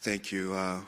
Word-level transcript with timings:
Thank 0.00 0.30
you. 0.30 0.54
Uh, 0.54 0.78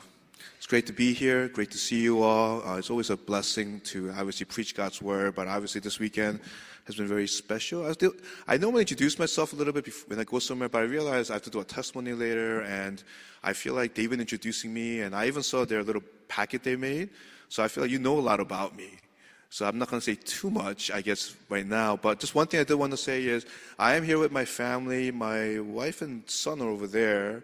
it's 0.55 0.65
great 0.65 0.87
to 0.87 0.93
be 0.93 1.11
here. 1.13 1.49
Great 1.49 1.69
to 1.71 1.77
see 1.77 1.99
you 1.99 2.23
all. 2.23 2.65
Uh, 2.65 2.77
it's 2.77 2.89
always 2.89 3.09
a 3.09 3.17
blessing 3.17 3.81
to 3.81 4.09
obviously 4.11 4.45
preach 4.45 4.73
God's 4.73 5.01
word, 5.01 5.35
but 5.35 5.49
obviously 5.49 5.81
this 5.81 5.99
weekend 5.99 6.39
has 6.85 6.95
been 6.95 7.07
very 7.07 7.27
special. 7.27 7.85
I, 7.85 7.91
still, 7.91 8.13
I 8.47 8.55
normally 8.55 8.83
introduce 8.83 9.19
myself 9.19 9.51
a 9.51 9.57
little 9.57 9.73
bit 9.73 9.83
before, 9.83 10.07
when 10.07 10.19
I 10.19 10.23
go 10.23 10.39
somewhere, 10.39 10.69
but 10.69 10.77
I 10.77 10.85
realize 10.85 11.29
I 11.29 11.33
have 11.33 11.41
to 11.41 11.49
do 11.49 11.59
a 11.59 11.65
testimony 11.65 12.13
later, 12.13 12.61
and 12.61 13.03
I 13.43 13.51
feel 13.51 13.73
like 13.73 13.95
they've 13.95 14.09
been 14.09 14.21
introducing 14.21 14.73
me, 14.73 15.01
and 15.01 15.13
I 15.13 15.27
even 15.27 15.43
saw 15.43 15.65
their 15.65 15.83
little 15.83 16.03
packet 16.29 16.63
they 16.63 16.77
made, 16.77 17.09
so 17.49 17.61
I 17.61 17.67
feel 17.67 17.83
like 17.83 17.91
you 17.91 17.99
know 17.99 18.17
a 18.17 18.21
lot 18.21 18.39
about 18.39 18.77
me. 18.77 18.91
So 19.49 19.67
I'm 19.67 19.77
not 19.77 19.89
going 19.89 19.99
to 19.99 20.05
say 20.05 20.15
too 20.15 20.49
much, 20.49 20.89
I 20.89 21.01
guess, 21.01 21.35
right 21.49 21.67
now. 21.67 21.97
But 21.97 22.21
just 22.21 22.33
one 22.33 22.47
thing 22.47 22.61
I 22.61 22.63
did 22.63 22.75
want 22.75 22.91
to 22.91 22.97
say 22.97 23.25
is 23.25 23.45
I 23.77 23.95
am 23.95 24.05
here 24.05 24.19
with 24.19 24.31
my 24.31 24.45
family. 24.45 25.11
My 25.11 25.59
wife 25.59 26.01
and 26.01 26.23
son 26.29 26.61
are 26.61 26.69
over 26.69 26.87
there. 26.87 27.43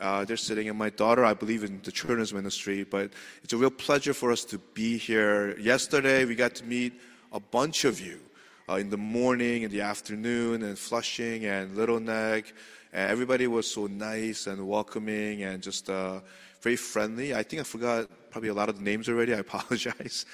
Uh, 0.00 0.24
they're 0.24 0.36
sitting, 0.36 0.68
and 0.68 0.78
my 0.78 0.90
daughter, 0.90 1.24
I 1.24 1.34
believe, 1.34 1.64
in 1.64 1.80
the 1.82 1.90
children's 1.90 2.32
ministry. 2.32 2.84
But 2.84 3.10
it's 3.42 3.52
a 3.52 3.56
real 3.56 3.70
pleasure 3.70 4.14
for 4.14 4.30
us 4.30 4.44
to 4.46 4.58
be 4.74 4.96
here. 4.96 5.58
Yesterday, 5.58 6.24
we 6.24 6.34
got 6.34 6.54
to 6.56 6.64
meet 6.64 6.92
a 7.32 7.40
bunch 7.40 7.84
of 7.84 8.00
you 8.00 8.20
uh, 8.68 8.74
in 8.74 8.90
the 8.90 8.96
morning, 8.96 9.62
in 9.62 9.70
the 9.70 9.80
afternoon, 9.80 10.62
and 10.62 10.78
Flushing 10.78 11.46
and 11.46 11.76
Little 11.76 11.98
Neck. 11.98 12.52
And 12.92 13.10
everybody 13.10 13.46
was 13.46 13.70
so 13.70 13.86
nice 13.86 14.46
and 14.46 14.66
welcoming 14.66 15.42
and 15.42 15.62
just 15.62 15.90
uh, 15.90 16.20
very 16.62 16.76
friendly. 16.76 17.34
I 17.34 17.42
think 17.42 17.60
I 17.60 17.64
forgot 17.64 18.08
probably 18.30 18.50
a 18.50 18.54
lot 18.54 18.68
of 18.68 18.76
the 18.76 18.82
names 18.82 19.08
already. 19.08 19.34
I 19.34 19.38
apologize. 19.48 20.26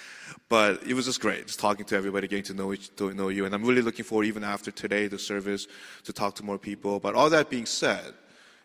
But 0.48 0.82
it 0.86 0.94
was 0.94 1.06
just 1.06 1.20
great, 1.20 1.46
just 1.46 1.58
talking 1.58 1.86
to 1.86 1.96
everybody, 1.96 2.28
getting 2.28 2.44
to 2.44 2.54
know, 2.54 2.72
each, 2.72 2.94
to 2.96 3.14
know 3.14 3.28
you. 3.28 3.46
And 3.46 3.54
I'm 3.54 3.64
really 3.64 3.82
looking 3.82 4.04
forward, 4.04 4.26
even 4.26 4.44
after 4.44 4.70
today, 4.70 5.06
the 5.06 5.18
service, 5.18 5.66
to 6.04 6.12
talk 6.12 6.34
to 6.36 6.44
more 6.44 6.58
people. 6.58 7.00
But 7.00 7.14
all 7.14 7.30
that 7.30 7.50
being 7.50 7.66
said, 7.66 8.14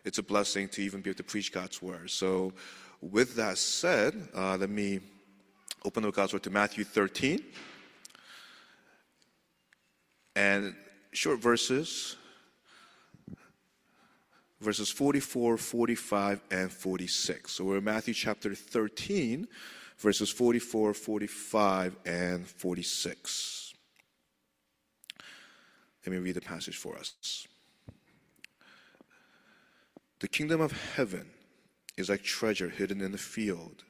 it's 0.04 0.18
a 0.18 0.22
blessing 0.22 0.68
to 0.68 0.82
even 0.82 1.00
be 1.00 1.10
able 1.10 1.18
to 1.18 1.24
preach 1.24 1.52
God's 1.52 1.80
word. 1.82 2.10
So, 2.10 2.52
with 3.00 3.36
that 3.36 3.58
said, 3.58 4.28
uh, 4.34 4.56
let 4.56 4.70
me 4.70 5.00
open 5.84 6.04
up 6.04 6.14
God's 6.14 6.32
word 6.32 6.42
to 6.44 6.50
Matthew 6.50 6.84
13. 6.84 7.42
And 10.36 10.74
short 11.12 11.40
verses 11.40 12.16
verses 14.60 14.90
44, 14.90 15.56
45, 15.56 16.40
and 16.50 16.70
46. 16.70 17.52
So 17.52 17.64
we're 17.64 17.78
in 17.78 17.84
Matthew 17.84 18.14
chapter 18.14 18.54
13, 18.54 19.48
verses 19.98 20.30
44, 20.30 20.94
45, 20.94 21.96
and 22.04 22.46
46. 22.46 23.74
Let 26.06 26.12
me 26.12 26.18
read 26.18 26.36
the 26.36 26.40
passage 26.40 26.76
for 26.76 26.96
us. 26.96 27.46
The 30.20 30.28
kingdom 30.28 30.60
of 30.60 30.72
heaven 30.94 31.26
is 31.96 32.08
like 32.08 32.22
treasure 32.22 32.68
hidden 32.68 33.00
in 33.00 33.12
the 33.12 33.18
field, 33.18 33.84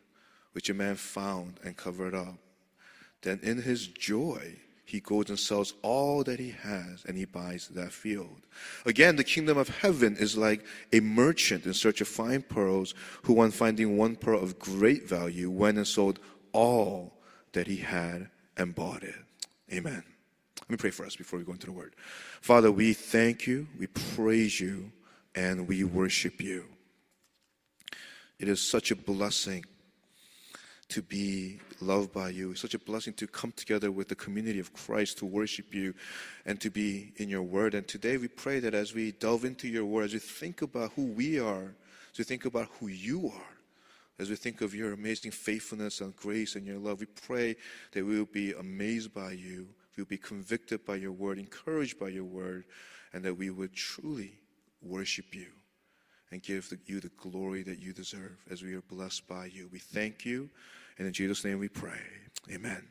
which 0.52 0.70
a 0.70 0.74
man 0.74 0.96
found 0.96 1.60
and 1.64 1.76
covered 1.76 2.14
up. 2.14 2.38
Then 3.22 3.40
in 3.42 3.60
his 3.62 3.86
joy, 3.86 4.56
he 4.84 5.00
goes 5.00 5.28
and 5.28 5.38
sells 5.38 5.74
all 5.82 6.24
that 6.24 6.40
he 6.40 6.50
has 6.50 7.04
and 7.06 7.16
he 7.16 7.24
buys 7.24 7.68
that 7.68 7.92
field. 7.92 8.40
Again, 8.86 9.16
the 9.16 9.24
kingdom 9.24 9.58
of 9.58 9.68
heaven 9.68 10.16
is 10.16 10.36
like 10.36 10.64
a 10.92 11.00
merchant 11.00 11.66
in 11.66 11.74
search 11.74 12.00
of 12.00 12.08
fine 12.08 12.42
pearls 12.42 12.94
who, 13.22 13.40
on 13.40 13.50
finding 13.50 13.96
one 13.96 14.16
pearl 14.16 14.40
of 14.40 14.58
great 14.58 15.08
value, 15.08 15.50
went 15.50 15.78
and 15.78 15.86
sold 15.86 16.18
all 16.52 17.12
that 17.52 17.66
he 17.66 17.76
had 17.76 18.28
and 18.56 18.74
bought 18.74 19.02
it. 19.02 19.14
Amen. 19.72 20.02
Let 20.62 20.70
me 20.70 20.76
pray 20.76 20.90
for 20.90 21.04
us 21.04 21.16
before 21.16 21.38
we 21.38 21.44
go 21.44 21.52
into 21.52 21.66
the 21.66 21.72
word. 21.72 21.94
Father, 22.40 22.72
we 22.72 22.92
thank 22.92 23.46
you, 23.46 23.66
we 23.78 23.86
praise 23.88 24.60
you, 24.60 24.90
and 25.34 25.68
we 25.68 25.84
worship 25.84 26.40
you. 26.40 26.64
It 28.38 28.48
is 28.48 28.60
such 28.60 28.90
a 28.90 28.96
blessing 28.96 29.64
to 30.88 31.02
be 31.02 31.60
loved 31.80 32.12
by 32.12 32.30
you. 32.30 32.50
It's 32.50 32.60
such 32.60 32.74
a 32.74 32.78
blessing 32.78 33.12
to 33.14 33.26
come 33.26 33.52
together 33.52 33.92
with 33.92 34.08
the 34.08 34.16
community 34.16 34.58
of 34.58 34.72
Christ 34.72 35.18
to 35.18 35.26
worship 35.26 35.72
you 35.72 35.94
and 36.44 36.60
to 36.60 36.70
be 36.70 37.12
in 37.16 37.28
your 37.28 37.42
word. 37.42 37.74
And 37.74 37.86
today 37.86 38.16
we 38.16 38.28
pray 38.28 38.58
that 38.60 38.74
as 38.74 38.92
we 38.92 39.12
delve 39.12 39.44
into 39.44 39.68
your 39.68 39.84
word, 39.84 40.06
as 40.06 40.14
we 40.14 40.18
think 40.18 40.62
about 40.62 40.92
who 40.96 41.04
we 41.04 41.38
are, 41.38 41.74
as 42.12 42.18
we 42.18 42.24
think 42.24 42.44
about 42.44 42.68
who 42.80 42.88
you 42.88 43.28
are, 43.28 43.56
as 44.18 44.28
we 44.28 44.36
think 44.36 44.60
of 44.62 44.74
your 44.74 44.92
amazing 44.92 45.30
faithfulness 45.30 46.00
and 46.00 46.14
grace 46.16 46.56
and 46.56 46.66
your 46.66 46.78
love, 46.78 47.00
we 47.00 47.06
pray 47.06 47.56
that 47.92 48.04
we 48.04 48.18
will 48.18 48.26
be 48.26 48.52
amazed 48.52 49.14
by 49.14 49.30
you, 49.30 49.68
we 49.96 50.02
will 50.02 50.08
be 50.08 50.18
convicted 50.18 50.84
by 50.84 50.96
your 50.96 51.12
word, 51.12 51.38
encouraged 51.38 52.00
by 52.00 52.08
your 52.08 52.24
word, 52.24 52.64
and 53.12 53.24
that 53.24 53.34
we 53.34 53.50
would 53.50 53.72
truly 53.72 54.39
worship 54.82 55.34
you 55.34 55.46
and 56.30 56.42
give 56.42 56.68
the, 56.68 56.78
you 56.86 57.00
the 57.00 57.10
glory 57.16 57.62
that 57.62 57.78
you 57.78 57.92
deserve 57.92 58.36
as 58.50 58.62
we 58.62 58.74
are 58.74 58.82
blessed 58.82 59.26
by 59.26 59.46
you. 59.46 59.68
We 59.72 59.78
thank 59.78 60.24
you, 60.24 60.48
and 60.98 61.06
in 61.06 61.12
Jesus' 61.12 61.44
name 61.44 61.58
we 61.58 61.68
pray. 61.68 62.00
Amen. 62.50 62.86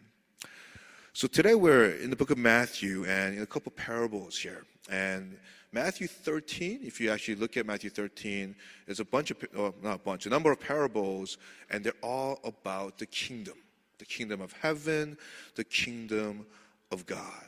So 1.14 1.28
today 1.28 1.56
we're 1.56 1.92
in 1.92 2.10
the 2.10 2.16
book 2.16 2.32
of 2.32 2.38
Matthew 2.38 3.06
and 3.06 3.36
in 3.36 3.42
a 3.42 3.48
couple 3.48 3.72
parables 3.72 4.38
here. 4.38 4.66
And 4.90 5.38
Matthew 5.72 6.08
13, 6.08 6.82
if 6.84 7.00
you 7.00 7.12
actually 7.12 7.36
look 7.36 7.58
at 7.58 7.66
Matthew 7.66 7.90
13, 7.90 8.56
there's 8.86 9.00
a 9.00 9.06
bunch 9.06 9.32
of, 9.32 9.38
well, 9.56 9.74
oh, 9.78 9.82
not 9.82 9.96
a 9.96 10.00
bunch, 10.00 10.26
a 10.26 10.30
number 10.30 10.52
of 10.52 10.60
parables, 10.60 11.38
and 11.70 11.84
they're 11.84 11.94
all 12.02 12.40
about 12.44 12.98
the 12.98 13.06
kingdom 13.06 13.56
the 14.00 14.06
kingdom 14.06 14.42
of 14.42 14.54
heaven, 14.54 15.18
the 15.56 15.64
kingdom 15.64 16.46
of 16.92 17.06
God. 17.06 17.46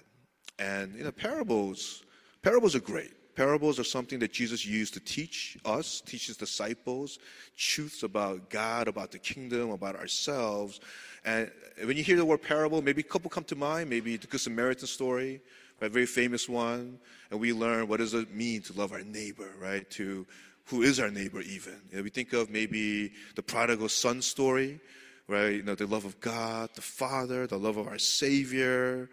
And, 0.59 0.93
you 0.95 1.03
know, 1.03 1.11
parables, 1.11 2.03
parables 2.43 2.75
are 2.75 2.81
great. 2.81 3.13
Parables 3.35 3.79
are 3.79 3.83
something 3.83 4.19
that 4.19 4.33
Jesus 4.33 4.65
used 4.65 4.93
to 4.93 4.99
teach 4.99 5.57
us, 5.65 6.01
teach 6.05 6.27
his 6.27 6.37
disciples, 6.37 7.19
truths 7.57 8.03
about 8.03 8.49
God, 8.49 8.87
about 8.87 9.11
the 9.11 9.19
kingdom, 9.19 9.71
about 9.71 9.95
ourselves. 9.95 10.79
And 11.23 11.51
when 11.83 11.97
you 11.97 12.03
hear 12.03 12.17
the 12.17 12.25
word 12.25 12.41
parable, 12.41 12.81
maybe 12.81 13.01
a 13.01 13.05
couple 13.05 13.29
come 13.29 13.43
to 13.45 13.55
mind, 13.55 13.89
maybe 13.89 14.17
the 14.17 14.27
Good 14.27 14.41
Samaritan 14.41 14.87
story, 14.87 15.41
right, 15.79 15.91
very 15.91 16.05
famous 16.05 16.49
one. 16.49 16.99
And 17.29 17.39
we 17.39 17.53
learn 17.53 17.87
what 17.87 17.97
does 17.97 18.13
it 18.13 18.33
mean 18.33 18.61
to 18.63 18.73
love 18.73 18.91
our 18.91 19.03
neighbor, 19.03 19.49
right? 19.59 19.89
To 19.91 20.25
who 20.65 20.81
is 20.81 20.99
our 20.99 21.09
neighbor 21.09 21.41
even. 21.41 21.81
You 21.89 21.97
know, 21.97 22.03
we 22.03 22.09
think 22.09 22.33
of 22.33 22.49
maybe 22.49 23.13
the 23.35 23.43
prodigal 23.43 23.89
son 23.89 24.21
story, 24.21 24.79
right? 25.27 25.55
You 25.55 25.63
know, 25.63 25.75
the 25.75 25.87
love 25.87 26.05
of 26.05 26.19
God, 26.19 26.69
the 26.75 26.81
Father, 26.81 27.47
the 27.47 27.57
love 27.57 27.77
of 27.77 27.87
our 27.87 27.99
Savior. 27.99 29.09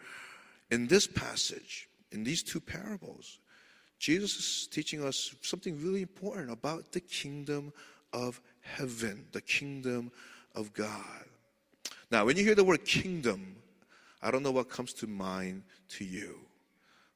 In 0.70 0.86
this 0.86 1.06
passage, 1.06 1.88
in 2.12 2.24
these 2.24 2.42
two 2.42 2.60
parables, 2.60 3.38
Jesus 3.98 4.36
is 4.36 4.68
teaching 4.70 5.04
us 5.04 5.34
something 5.42 5.82
really 5.82 6.02
important 6.02 6.50
about 6.50 6.92
the 6.92 7.00
kingdom 7.00 7.72
of 8.12 8.40
heaven, 8.60 9.26
the 9.32 9.40
kingdom 9.40 10.10
of 10.54 10.72
God. 10.72 11.24
Now, 12.10 12.24
when 12.24 12.36
you 12.36 12.44
hear 12.44 12.54
the 12.54 12.64
word 12.64 12.84
kingdom, 12.84 13.56
I 14.22 14.30
don't 14.30 14.42
know 14.42 14.50
what 14.50 14.68
comes 14.68 14.92
to 14.94 15.06
mind 15.06 15.62
to 15.90 16.04
you. 16.04 16.38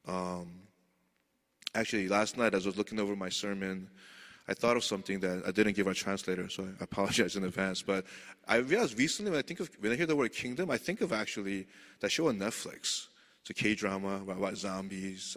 Um, 0.07 0.53
actually, 1.75 2.09
last 2.09 2.37
night 2.37 2.55
as 2.55 2.67
I 2.67 2.71
was 2.71 2.77
looking 2.77 3.01
over 3.01 3.17
my 3.17 3.29
sermon, 3.29 3.89
I 4.49 4.55
thought 4.55 4.77
of 4.77 4.85
something 4.85 5.21
that 5.21 5.45
I 5.47 5.53
didn't 5.53 5.75
give 5.75 5.87
our 5.87 5.95
translator, 5.95 6.49
so 6.49 6.65
I 6.65 6.67
apologize 6.85 7.37
in 7.37 7.45
advance. 7.45 7.83
But 7.83 8.05
I 8.47 8.57
realized 8.57 8.99
recently 8.99 9.31
when 9.31 9.39
I 9.39 9.43
think 9.43 9.61
of 9.61 9.71
when 9.81 9.93
I 9.93 9.97
hear 9.97 10.07
the 10.07 10.17
word 10.17 10.33
kingdom, 10.33 10.71
I 10.71 10.79
think 10.79 11.01
of 11.01 11.13
actually 11.13 11.67
that 12.01 12.11
show 12.11 12.29
on 12.29 12.39
Netflix. 12.39 13.07
It's 13.41 13.51
a 13.51 13.55
K 13.55 13.75
drama 13.75 14.17
about, 14.17 14.37
about 14.37 14.57
zombies. 14.57 15.37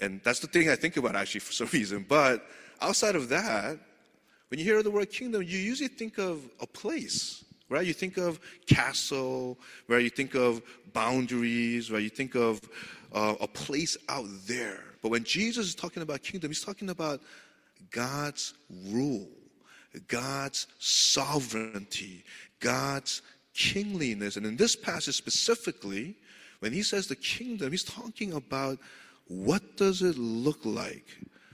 And 0.00 0.20
that's 0.22 0.40
the 0.40 0.46
thing 0.46 0.68
I 0.68 0.76
think 0.76 0.96
about 0.96 1.16
actually 1.16 1.40
for 1.40 1.52
some 1.52 1.68
reason. 1.72 2.04
But 2.08 2.46
outside 2.80 3.16
of 3.16 3.28
that, 3.28 3.78
when 4.48 4.58
you 4.58 4.64
hear 4.64 4.82
the 4.82 4.90
word 4.90 5.10
kingdom, 5.10 5.42
you 5.42 5.58
usually 5.58 5.88
think 5.88 6.18
of 6.18 6.48
a 6.60 6.66
place, 6.66 7.44
right? 7.68 7.86
You 7.86 7.92
think 7.92 8.16
of 8.16 8.40
castle, 8.66 9.58
right? 9.86 10.02
You 10.02 10.10
think 10.10 10.34
of 10.34 10.62
boundaries, 10.92 11.90
right? 11.90 12.02
You 12.02 12.10
think 12.10 12.34
of 12.34 12.60
uh, 13.12 13.36
a 13.40 13.46
place 13.46 13.96
out 14.08 14.26
there. 14.46 14.82
But 15.02 15.10
when 15.10 15.24
Jesus 15.24 15.68
is 15.68 15.74
talking 15.74 16.02
about 16.02 16.22
kingdom, 16.22 16.50
he's 16.50 16.64
talking 16.64 16.90
about 16.90 17.20
God's 17.90 18.54
rule, 18.88 19.28
God's 20.08 20.66
sovereignty, 20.78 22.24
God's 22.58 23.22
kingliness. 23.54 24.36
And 24.36 24.46
in 24.46 24.56
this 24.56 24.76
passage 24.76 25.16
specifically, 25.16 26.16
when 26.60 26.72
he 26.72 26.82
says 26.82 27.06
the 27.06 27.16
kingdom, 27.16 27.70
he's 27.70 27.84
talking 27.84 28.32
about 28.34 28.78
what 29.30 29.76
does 29.76 30.02
it 30.02 30.18
look 30.18 30.58
like 30.64 31.06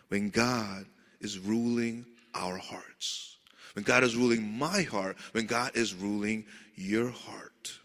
when 0.08 0.31
God 0.31 0.87
is 1.20 1.38
ruling 1.38 2.06
our 2.34 2.56
hearts? 2.56 3.37
When 3.75 3.84
God 3.84 4.02
is 4.02 4.17
ruling 4.17 4.50
my 4.58 4.81
heart, 4.81 5.19
when 5.32 5.44
God 5.44 5.76
is 5.76 5.94
ruling 5.94 6.46
your 6.75 7.11
heart. 7.11 7.78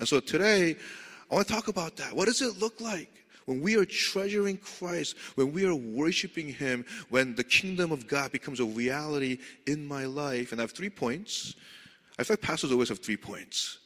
And 0.00 0.08
so 0.08 0.18
today, 0.18 0.74
I 1.30 1.34
want 1.34 1.46
to 1.46 1.54
talk 1.54 1.68
about 1.68 1.96
that. 1.98 2.12
What 2.12 2.24
does 2.24 2.42
it 2.42 2.58
look 2.58 2.80
like 2.80 3.24
when 3.44 3.60
we 3.60 3.76
are 3.76 3.84
treasuring 3.84 4.56
Christ, 4.56 5.16
when 5.36 5.52
we 5.52 5.64
are 5.64 5.76
worshiping 5.76 6.48
Him, 6.48 6.84
when 7.10 7.36
the 7.36 7.44
kingdom 7.44 7.92
of 7.92 8.08
God 8.08 8.32
becomes 8.32 8.58
a 8.58 8.64
reality 8.64 9.38
in 9.68 9.86
my 9.86 10.06
life? 10.06 10.50
And 10.50 10.60
I 10.60 10.64
have 10.64 10.72
three 10.72 10.90
points. 10.90 11.54
I 12.18 12.24
feel 12.24 12.34
like 12.34 12.42
pastors 12.42 12.72
always 12.72 12.88
have 12.88 12.98
three 12.98 13.16
points. 13.16 13.78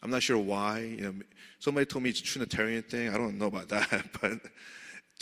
I'm 0.00 0.10
not 0.10 0.22
sure 0.22 0.38
why. 0.38 0.78
You 0.78 1.00
know, 1.00 1.14
somebody 1.58 1.86
told 1.86 2.04
me 2.04 2.10
it's 2.10 2.20
a 2.20 2.24
Trinitarian 2.24 2.84
thing. 2.84 3.12
I 3.12 3.18
don't 3.18 3.36
know 3.36 3.46
about 3.46 3.68
that, 3.70 4.04
but 4.20 4.38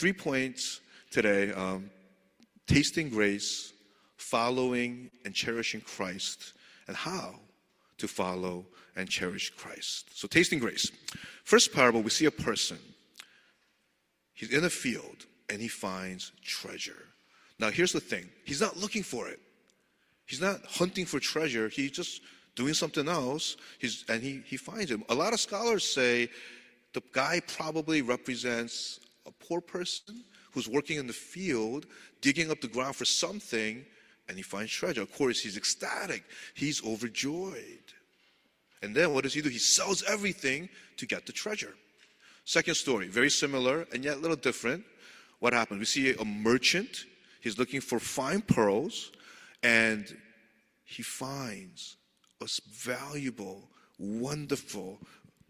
Three 0.01 0.13
points 0.13 0.81
today 1.11 1.51
um, 1.51 1.91
tasting 2.65 3.07
grace, 3.07 3.71
following 4.17 5.11
and 5.25 5.35
cherishing 5.35 5.79
Christ 5.81 6.53
and 6.87 6.97
how 6.97 7.35
to 7.99 8.07
follow 8.07 8.65
and 8.95 9.07
cherish 9.07 9.51
Christ. 9.51 10.09
So, 10.17 10.27
tasting 10.27 10.57
grace. 10.57 10.91
First 11.43 11.71
parable, 11.71 12.01
we 12.01 12.09
see 12.09 12.25
a 12.25 12.31
person. 12.31 12.79
He's 14.33 14.51
in 14.51 14.63
a 14.63 14.71
field 14.71 15.27
and 15.51 15.61
he 15.61 15.67
finds 15.67 16.31
treasure. 16.43 17.05
Now, 17.59 17.69
here's 17.69 17.93
the 17.93 17.99
thing 17.99 18.27
he's 18.43 18.59
not 18.59 18.77
looking 18.77 19.03
for 19.03 19.27
it, 19.27 19.39
he's 20.25 20.41
not 20.41 20.65
hunting 20.65 21.05
for 21.05 21.19
treasure. 21.19 21.69
He's 21.69 21.91
just 21.91 22.21
doing 22.55 22.73
something 22.73 23.07
else 23.07 23.55
he's, 23.77 24.03
and 24.09 24.23
he, 24.23 24.41
he 24.47 24.57
finds 24.57 24.89
it. 24.89 24.99
A 25.09 25.13
lot 25.13 25.33
of 25.33 25.39
scholars 25.39 25.87
say 25.87 26.27
the 26.93 27.03
guy 27.13 27.39
probably 27.45 28.01
represents 28.01 28.99
a 29.25 29.31
poor 29.31 29.61
person 29.61 30.23
who's 30.51 30.67
working 30.67 30.97
in 30.97 31.07
the 31.07 31.13
field, 31.13 31.85
digging 32.21 32.51
up 32.51 32.61
the 32.61 32.67
ground 32.67 32.95
for 32.95 33.05
something, 33.05 33.85
and 34.27 34.37
he 34.37 34.43
finds 34.43 34.71
treasure. 34.71 35.01
Of 35.01 35.13
course, 35.13 35.39
he's 35.39 35.57
ecstatic, 35.57 36.23
he's 36.53 36.83
overjoyed. 36.85 37.93
And 38.81 38.95
then 38.95 39.13
what 39.13 39.23
does 39.23 39.33
he 39.33 39.41
do? 39.41 39.49
He 39.49 39.59
sells 39.59 40.03
everything 40.03 40.69
to 40.97 41.05
get 41.05 41.25
the 41.25 41.31
treasure. 41.31 41.73
Second 42.45 42.75
story, 42.75 43.07
very 43.07 43.29
similar 43.29 43.85
and 43.93 44.03
yet 44.03 44.17
a 44.17 44.19
little 44.19 44.35
different. 44.35 44.83
What 45.39 45.53
happened? 45.53 45.79
We 45.79 45.85
see 45.85 46.13
a 46.13 46.25
merchant, 46.25 47.05
he's 47.39 47.57
looking 47.57 47.81
for 47.81 47.99
fine 47.99 48.41
pearls, 48.41 49.11
and 49.63 50.05
he 50.83 51.03
finds 51.03 51.97
a 52.41 52.47
valuable, 52.71 53.69
wonderful 53.99 54.99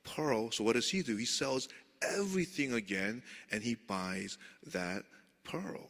pearl. 0.04 0.52
So 0.52 0.64
what 0.64 0.74
does 0.74 0.90
he 0.90 1.02
do? 1.02 1.16
He 1.16 1.26
sells 1.26 1.70
everything 2.02 2.74
again 2.74 3.22
and 3.52 3.64
he 3.64 3.76
buys 3.76 4.38
that 4.68 5.04
pearl. 5.44 5.90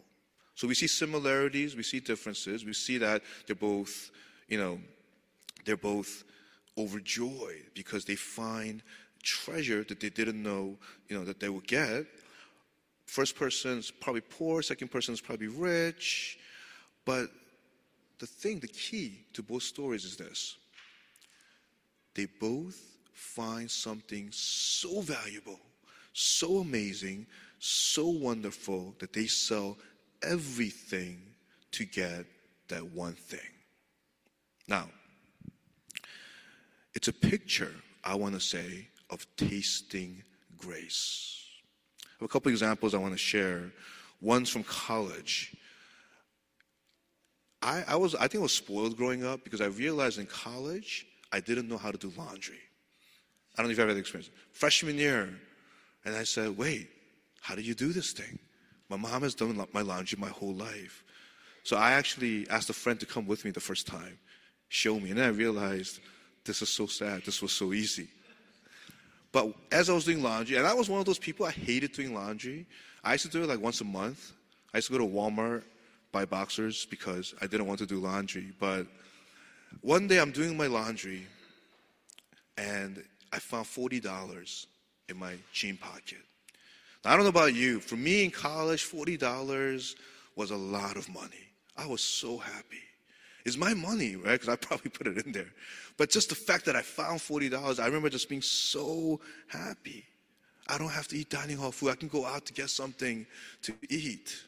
So 0.56 0.68
we 0.68 0.76
see 0.76 0.88
similarities, 0.88 1.76
we 1.76 1.84
see 1.84 2.00
differences, 2.00 2.66
we 2.66 2.74
see 2.74 2.98
that 3.00 3.24
they're 3.48 3.56
both, 3.56 4.12
you 4.48 4.58
know, 4.58 4.80
they're 5.66 5.78
both 5.78 6.24
overjoyed 6.78 7.66
because 7.74 8.06
they 8.06 8.16
find 8.16 8.84
treasure 9.24 9.84
that 9.84 10.00
they 10.00 10.10
didn't 10.10 10.42
know, 10.42 10.78
you 11.08 11.18
know, 11.18 11.26
that 11.26 11.40
they 11.40 11.50
would 11.50 11.68
get. 11.68 12.06
First 13.06 13.36
person's 13.36 13.92
probably 13.92 14.22
poor, 14.22 14.62
second 14.62 14.90
person's 14.90 15.22
probably 15.22 15.48
rich. 15.48 16.40
But 17.06 17.30
the 18.20 18.28
thing, 18.28 18.60
the 18.60 18.68
key 18.68 19.26
to 19.34 19.44
both 19.44 19.64
stories 19.64 20.06
is 20.06 20.16
this. 20.16 20.58
They 22.14 22.28
both 22.40 22.80
find 23.14 23.70
something 23.70 24.30
so 24.32 25.02
valuable, 25.02 25.60
so 26.14 26.58
amazing, 26.58 27.28
so 27.60 28.08
wonderful 28.08 28.96
that 29.00 29.14
they 29.14 29.28
sell 29.28 29.78
everything 30.24 31.22
to 31.72 31.86
get 31.86 32.26
that 32.68 32.92
one 32.92 33.14
thing. 33.14 33.40
Now, 34.68 34.90
it's 36.94 37.08
a 37.08 37.14
picture, 37.14 37.74
I 38.04 38.16
want 38.16 38.36
to 38.36 38.42
say, 38.42 38.88
of 39.10 39.26
tasting 39.38 40.24
grace. 40.58 41.38
I 42.04 42.08
have 42.20 42.30
a 42.30 42.32
couple 42.32 42.52
examples 42.52 42.94
I 42.94 42.98
want 42.98 43.14
to 43.14 43.18
share. 43.18 43.72
One's 44.22 44.50
from 44.50 44.64
college. 44.64 45.56
I, 47.62 47.84
I, 47.88 47.96
was, 47.96 48.16
I 48.16 48.28
think 48.28 48.42
I 48.42 48.44
was 48.44 48.54
spoiled 48.54 48.98
growing 48.98 49.26
up 49.26 49.44
because 49.44 49.62
I 49.62 49.66
realized 49.66 50.20
in 50.20 50.26
college 50.26 51.06
I 51.32 51.40
didn't 51.40 51.68
know 51.68 51.78
how 51.78 51.92
to 51.92 51.98
do 51.98 52.12
laundry. 52.18 52.60
I 53.56 53.62
don't 53.62 53.68
know 53.68 53.72
if 53.72 53.78
you've 53.78 53.80
ever 53.80 53.92
had 53.92 54.00
experience. 54.00 54.32
Freshman 54.52 54.98
year, 54.98 55.30
and 56.06 56.16
I 56.16 56.24
said, 56.24 56.58
wait, 56.58 56.90
how 57.42 57.56
do 57.56 57.62
you 57.62 57.74
do 57.74 57.94
this 57.94 58.12
thing? 58.12 58.40
My 58.90 58.98
mom 58.98 59.22
has 59.24 59.36
done 59.36 59.66
my 59.74 59.82
laundry 59.82 60.18
my 60.20 60.30
whole 60.30 60.54
life. 60.54 61.04
So 61.64 61.78
I 61.78 61.92
actually 61.92 62.50
asked 62.50 62.70
a 62.70 62.74
friend 62.74 63.00
to 63.00 63.06
come 63.06 63.28
with 63.28 63.46
me 63.46 63.52
the 63.52 63.60
first 63.60 63.88
time, 63.88 64.18
show 64.70 65.00
me. 65.00 65.12
And 65.12 65.20
then 65.20 65.26
I 65.26 65.30
realized 65.30 66.00
this 66.44 66.62
is 66.62 66.70
so 66.70 66.88
sad. 66.88 67.24
This 67.24 67.42
was 67.42 67.52
so 67.52 67.74
easy. 67.74 68.08
But 69.32 69.54
as 69.72 69.90
I 69.90 69.94
was 69.94 70.06
doing 70.06 70.22
laundry, 70.22 70.58
and 70.58 70.68
I 70.68 70.74
was 70.74 70.90
one 70.90 71.00
of 71.00 71.06
those 71.06 71.20
people, 71.20 71.46
I 71.46 71.52
hated 71.52 71.94
doing 71.94 72.14
laundry. 72.14 72.66
I 73.04 73.14
used 73.14 73.26
to 73.26 73.32
do 73.32 73.44
it 73.44 73.48
like 73.48 73.62
once 73.62 73.80
a 73.82 73.86
month. 73.86 74.34
I 74.74 74.78
used 74.78 74.88
to 74.88 74.94
go 74.94 75.00
to 75.00 75.10
Walmart, 75.10 75.64
buy 76.12 76.26
boxers 76.26 76.86
because 76.86 77.34
I 77.42 77.48
didn't 77.48 77.68
want 77.68 77.80
to 77.80 77.86
do 77.86 78.00
laundry. 78.00 78.52
But 78.60 78.88
one 79.82 80.08
day 80.08 80.20
I'm 80.20 80.32
doing 80.32 80.58
my 80.58 80.68
laundry, 80.68 81.28
and 82.58 83.04
I 83.32 83.40
found 83.40 83.66
$40 83.66 84.66
in 85.12 85.18
my 85.18 85.36
jean 85.54 85.78
pocket. 85.78 86.18
Now, 87.06 87.12
I 87.12 87.16
don't 87.16 87.24
know 87.24 87.30
about 87.30 87.54
you. 87.54 87.80
For 87.80 87.96
me 87.96 88.24
in 88.24 88.32
college, 88.32 88.84
$40 88.86 89.96
was 90.36 90.52
a 90.52 90.56
lot 90.56 90.98
of 90.98 91.08
money. 91.10 91.48
I 91.78 91.86
was 91.86 92.02
so 92.02 92.38
happy. 92.38 92.82
It's 93.46 93.58
my 93.58 93.74
money, 93.74 94.16
right? 94.16 94.34
Because 94.34 94.50
I 94.50 94.56
probably 94.56 94.92
put 94.92 95.08
it 95.08 95.26
in 95.26 95.32
there. 95.32 95.52
But 95.98 96.10
just 96.10 96.30
the 96.30 96.36
fact 96.36 96.66
that 96.66 96.76
I 96.76 96.82
found 96.82 97.20
$40, 97.20 97.80
I 97.80 97.86
remember 97.86 98.10
just 98.10 98.30
being 98.30 98.42
so 98.42 99.20
happy. 99.48 100.06
I 100.68 100.78
don't 100.78 100.90
have 100.90 101.08
to 101.10 101.18
eat 101.18 101.30
dining 101.30 101.58
hall 101.58 101.72
food. 101.72 101.90
I 101.90 101.96
can 101.96 102.08
go 102.08 102.26
out 102.26 102.46
to 102.46 102.54
get 102.54 102.70
something 102.70 103.26
to 103.64 103.74
eat. 103.90 104.44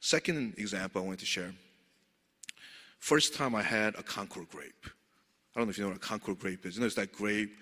Second 0.00 0.54
example 0.56 1.02
I 1.02 1.04
want 1.06 1.20
to 1.20 1.26
share. 1.26 1.52
First 2.98 3.34
time 3.34 3.54
I 3.54 3.62
had 3.62 3.94
a 3.96 4.02
Concord 4.02 4.48
grape. 4.50 4.86
I 5.54 5.60
don't 5.60 5.66
know 5.66 5.70
if 5.70 5.78
you 5.78 5.84
know 5.84 5.90
what 5.90 5.98
a 5.98 6.00
Concord 6.00 6.38
grape 6.38 6.64
is. 6.66 6.74
You 6.74 6.80
know, 6.80 6.86
it's 6.86 6.96
that 6.96 7.12
grape 7.12 7.52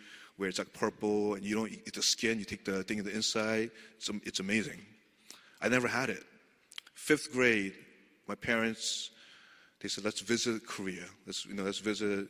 where 0.41 0.49
it's 0.49 0.59
like 0.59 0.73
purple 0.73 1.35
and 1.35 1.45
you 1.45 1.55
don't 1.55 1.71
eat 1.71 1.93
the 1.93 2.03
skin, 2.03 2.39
you 2.39 2.47
take 2.47 2.65
the 2.65 2.83
thing 2.83 2.97
in 2.99 3.05
the 3.05 3.15
inside. 3.15 3.71
It's, 3.97 4.09
it's 4.25 4.41
amazing. 4.41 4.81
I 5.61 5.69
never 5.69 5.87
had 5.87 6.09
it. 6.09 6.25
Fifth 6.95 7.31
grade, 7.31 7.75
my 8.27 8.35
parents 8.35 9.11
they 9.81 9.89
said, 9.89 10.05
let's 10.05 10.21
visit 10.21 10.67
Korea. 10.67 11.07
Let's, 11.27 11.47
you 11.47 11.55
know, 11.55 11.63
let's 11.63 11.79
visit 11.79 12.29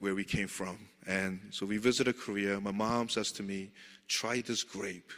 where 0.00 0.14
we 0.14 0.22
came 0.22 0.48
from. 0.48 0.78
And 1.06 1.40
so 1.50 1.64
we 1.64 1.78
visited 1.78 2.18
Korea. 2.18 2.60
My 2.60 2.72
mom 2.72 3.08
says 3.08 3.32
to 3.32 3.42
me, 3.42 3.70
try 4.06 4.42
this 4.42 4.62
grape. 4.62 5.10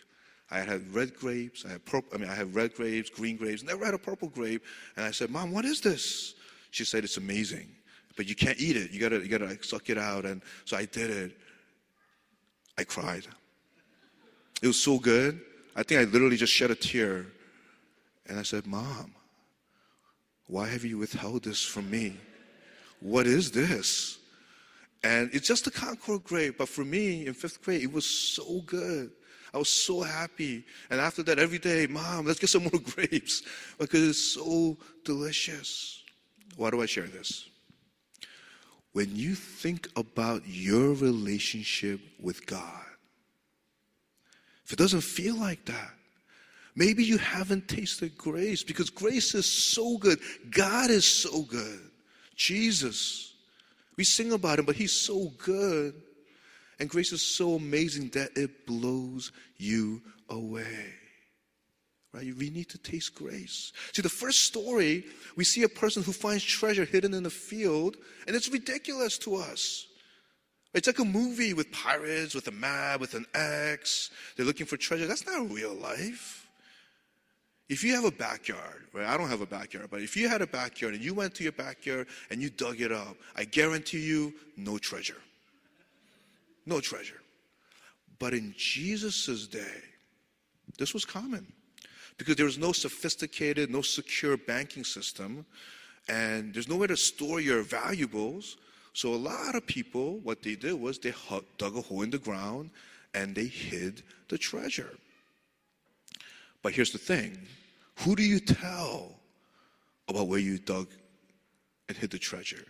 I 0.50 0.60
had 0.60 0.94
red 0.94 1.16
grapes. 1.16 1.64
I 1.66 1.72
had 1.72 1.84
purple, 1.84 2.10
I 2.14 2.18
mean, 2.18 2.30
I 2.30 2.34
had 2.34 2.54
red 2.54 2.74
grapes, 2.74 3.10
green 3.10 3.36
grapes. 3.36 3.64
Never 3.64 3.84
had 3.84 3.94
a 3.94 3.98
purple 3.98 4.28
grape. 4.28 4.62
And 4.96 5.04
I 5.04 5.10
said, 5.10 5.30
Mom, 5.30 5.50
what 5.50 5.64
is 5.64 5.80
this? 5.80 6.34
She 6.70 6.84
said, 6.84 7.02
it's 7.04 7.16
amazing, 7.16 7.68
but 8.16 8.28
you 8.28 8.34
can't 8.34 8.60
eat 8.60 8.76
it. 8.76 8.92
You 8.92 9.00
gotta, 9.00 9.18
you 9.18 9.28
gotta 9.28 9.46
like, 9.46 9.64
suck 9.64 9.90
it 9.90 9.98
out. 9.98 10.24
And 10.24 10.40
so 10.64 10.76
I 10.76 10.84
did 10.84 11.10
it. 11.10 11.36
I 12.78 12.84
cried. 12.84 13.26
It 14.62 14.66
was 14.66 14.80
so 14.80 14.98
good. 14.98 15.40
I 15.74 15.82
think 15.82 16.00
I 16.00 16.04
literally 16.04 16.36
just 16.36 16.52
shed 16.52 16.70
a 16.70 16.74
tear. 16.74 17.26
And 18.28 18.38
I 18.38 18.42
said, 18.42 18.66
Mom, 18.66 19.14
why 20.46 20.68
have 20.68 20.84
you 20.84 20.98
withheld 20.98 21.44
this 21.44 21.62
from 21.64 21.90
me? 21.90 22.16
What 23.00 23.26
is 23.26 23.50
this? 23.50 24.18
And 25.02 25.30
it's 25.32 25.48
just 25.48 25.66
a 25.66 25.70
Concord 25.70 26.22
grape, 26.22 26.58
but 26.58 26.68
for 26.68 26.84
me 26.84 27.26
in 27.26 27.34
fifth 27.34 27.62
grade, 27.62 27.82
it 27.82 27.92
was 27.92 28.06
so 28.06 28.60
good. 28.60 29.10
I 29.52 29.58
was 29.58 29.68
so 29.68 30.00
happy. 30.00 30.64
And 30.90 31.00
after 31.00 31.22
that, 31.24 31.38
every 31.38 31.58
day, 31.58 31.86
Mom, 31.86 32.24
let's 32.26 32.38
get 32.38 32.50
some 32.50 32.62
more 32.62 32.80
grapes 32.94 33.42
because 33.78 34.08
it's 34.08 34.34
so 34.34 34.78
delicious. 35.04 36.02
Why 36.56 36.70
do 36.70 36.80
I 36.80 36.86
share 36.86 37.06
this? 37.06 37.48
When 38.92 39.16
you 39.16 39.34
think 39.34 39.88
about 39.96 40.42
your 40.46 40.94
relationship 40.94 42.00
with 42.20 42.46
God, 42.46 42.84
if 44.64 44.72
it 44.72 44.78
doesn't 44.78 45.00
feel 45.00 45.36
like 45.36 45.64
that, 45.66 45.92
Maybe 46.74 47.04
you 47.04 47.18
haven't 47.18 47.68
tasted 47.68 48.16
grace 48.16 48.62
because 48.62 48.88
grace 48.88 49.34
is 49.34 49.46
so 49.46 49.98
good. 49.98 50.18
God 50.50 50.90
is 50.90 51.04
so 51.04 51.42
good. 51.42 51.80
Jesus. 52.34 53.34
We 53.96 54.04
sing 54.04 54.32
about 54.32 54.58
him, 54.58 54.64
but 54.64 54.76
he's 54.76 54.92
so 54.92 55.30
good. 55.36 55.94
And 56.80 56.88
grace 56.88 57.12
is 57.12 57.22
so 57.22 57.54
amazing 57.56 58.08
that 58.10 58.30
it 58.36 58.66
blows 58.66 59.32
you 59.58 60.00
away. 60.30 60.94
Right? 62.12 62.36
We 62.36 62.50
need 62.50 62.68
to 62.70 62.78
taste 62.78 63.14
grace. 63.14 63.72
See, 63.92 64.02
the 64.02 64.08
first 64.08 64.42
story, 64.42 65.04
we 65.34 65.44
see 65.44 65.62
a 65.62 65.68
person 65.68 66.02
who 66.02 66.12
finds 66.12 66.44
treasure 66.44 66.84
hidden 66.84 67.14
in 67.14 67.24
a 67.24 67.30
field, 67.30 67.96
and 68.26 68.36
it's 68.36 68.50
ridiculous 68.50 69.16
to 69.18 69.36
us. 69.36 69.86
It's 70.74 70.86
like 70.86 70.98
a 70.98 71.04
movie 71.04 71.54
with 71.54 71.72
pirates, 71.72 72.34
with 72.34 72.48
a 72.48 72.52
map, 72.52 73.00
with 73.00 73.14
an 73.14 73.26
axe. 73.34 74.10
They're 74.36 74.46
looking 74.46 74.66
for 74.66 74.76
treasure. 74.76 75.06
That's 75.06 75.26
not 75.26 75.50
real 75.50 75.74
life. 75.74 76.48
If 77.68 77.82
you 77.82 77.94
have 77.94 78.04
a 78.04 78.10
backyard, 78.10 78.82
right? 78.92 79.06
I 79.06 79.16
don't 79.16 79.30
have 79.30 79.40
a 79.40 79.46
backyard, 79.46 79.88
but 79.90 80.02
if 80.02 80.14
you 80.14 80.28
had 80.28 80.42
a 80.42 80.46
backyard 80.46 80.94
and 80.94 81.02
you 81.02 81.14
went 81.14 81.34
to 81.36 81.42
your 81.42 81.52
backyard 81.52 82.06
and 82.30 82.42
you 82.42 82.50
dug 82.50 82.82
it 82.82 82.92
up, 82.92 83.16
I 83.34 83.44
guarantee 83.44 84.00
you, 84.00 84.34
no 84.58 84.76
treasure. 84.76 85.20
No 86.66 86.80
treasure. 86.80 87.20
But 88.18 88.34
in 88.34 88.54
Jesus' 88.56 89.46
day, 89.46 89.80
this 90.78 90.92
was 90.92 91.06
common 91.06 91.50
because 92.18 92.36
there 92.36 92.46
was 92.46 92.58
no 92.58 92.72
sophisticated, 92.72 93.70
no 93.70 93.82
secure 93.82 94.36
banking 94.36 94.84
system, 94.84 95.44
and 96.08 96.52
there's 96.52 96.68
nowhere 96.68 96.88
to 96.88 96.96
store 96.96 97.40
your 97.40 97.62
valuables. 97.62 98.56
So 98.92 99.14
a 99.14 99.16
lot 99.16 99.54
of 99.54 99.66
people, 99.66 100.18
what 100.18 100.42
they 100.42 100.54
did 100.54 100.74
was 100.74 100.98
they 100.98 101.14
dug 101.58 101.76
a 101.76 101.80
hole 101.80 102.02
in 102.02 102.10
the 102.10 102.18
ground 102.18 102.70
and 103.14 103.34
they 103.34 103.46
hid 103.46 104.02
the 104.28 104.38
treasure. 104.38 104.90
But 106.62 106.72
here's 106.72 106.92
the 106.92 106.98
thing 106.98 107.38
who 107.98 108.16
do 108.16 108.22
you 108.22 108.40
tell 108.40 109.16
about 110.08 110.28
where 110.28 110.38
you 110.38 110.58
dug 110.58 110.88
and 111.88 111.96
hid 111.96 112.10
the 112.10 112.18
treasure? 112.18 112.66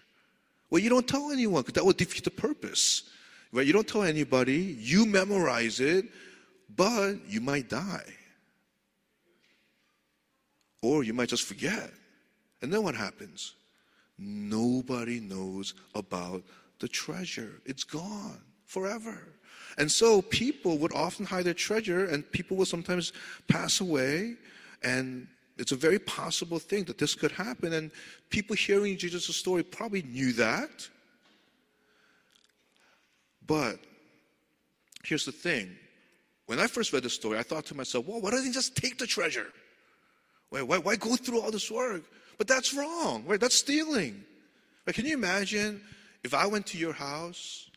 Well, 0.71 0.81
you 0.81 0.89
don't 0.89 1.07
tell 1.07 1.31
anyone 1.31 1.63
because 1.63 1.75
that 1.75 1.85
would 1.85 1.97
defeat 1.97 2.25
the 2.25 2.31
purpose. 2.31 3.05
Right? 3.53 3.67
You 3.67 3.75
don't 3.75 3.87
tell 3.87 4.03
anybody, 4.03 4.77
you 4.81 5.05
memorize 5.05 5.81
it, 5.81 6.07
but 6.75 7.17
you 7.29 7.41
might 7.41 7.69
die. 7.69 8.05
Or 10.83 11.05
you 11.05 11.15
might 11.15 11.29
just 11.29 11.45
forget. 11.45 11.91
And 12.61 12.73
then 12.73 12.83
what 12.83 12.95
happens? 12.95 13.55
Nobody 14.19 15.21
knows 15.21 15.75
about 15.95 16.43
the 16.81 16.89
treasure. 16.89 17.61
It's 17.65 17.85
gone 17.85 18.41
forever. 18.67 19.19
And 19.79 19.91
so 19.91 20.23
people 20.23 20.79
would 20.79 20.93
often 20.93 21.25
hide 21.25 21.45
their 21.45 21.55
treasure, 21.55 22.07
and 22.07 22.31
people 22.33 22.57
will 22.57 22.67
sometimes 22.67 23.13
pass 23.49 23.81
away. 23.81 24.35
And 24.83 25.29
it's 25.57 25.73
a 25.73 25.77
very 25.77 25.99
possible 25.99 26.59
thing 26.59 26.85
that 26.85 26.99
this 26.99 27.15
could 27.15 27.33
happen. 27.33 27.73
And 27.73 27.91
people 28.29 28.55
hearing 28.55 28.99
Jesus' 28.99 29.35
story 29.35 29.63
probably 29.63 30.03
knew 30.03 30.33
that. 30.35 30.89
But 33.47 33.79
here's 35.05 35.25
the 35.25 35.33
thing. 35.33 35.77
When 36.47 36.59
I 36.59 36.67
first 36.67 36.93
read 36.93 37.03
the 37.03 37.11
story, 37.11 37.39
I 37.39 37.43
thought 37.43 37.67
to 37.67 37.75
myself, 37.75 38.07
well, 38.07 38.21
why 38.21 38.31
don't 38.31 38.45
they 38.45 38.51
just 38.51 38.77
take 38.77 38.99
the 38.99 39.07
treasure? 39.07 39.47
Why, 40.53 40.61
why, 40.61 40.79
why 40.79 40.97
go 40.97 41.17
through 41.17 41.41
all 41.41 41.51
this 41.51 41.71
work? 41.71 42.03
But 42.37 42.47
that's 42.47 42.75
wrong, 42.75 43.25
right? 43.27 43.41
That's 43.41 43.57
stealing. 43.57 44.23
Right? 44.87 44.95
Can 44.95 45.07
you 45.07 45.15
imagine 45.15 45.81
if 46.23 46.35
I 46.35 46.47
went 46.47 46.67
to 46.67 46.79
your 46.79 46.93
house 46.93 47.71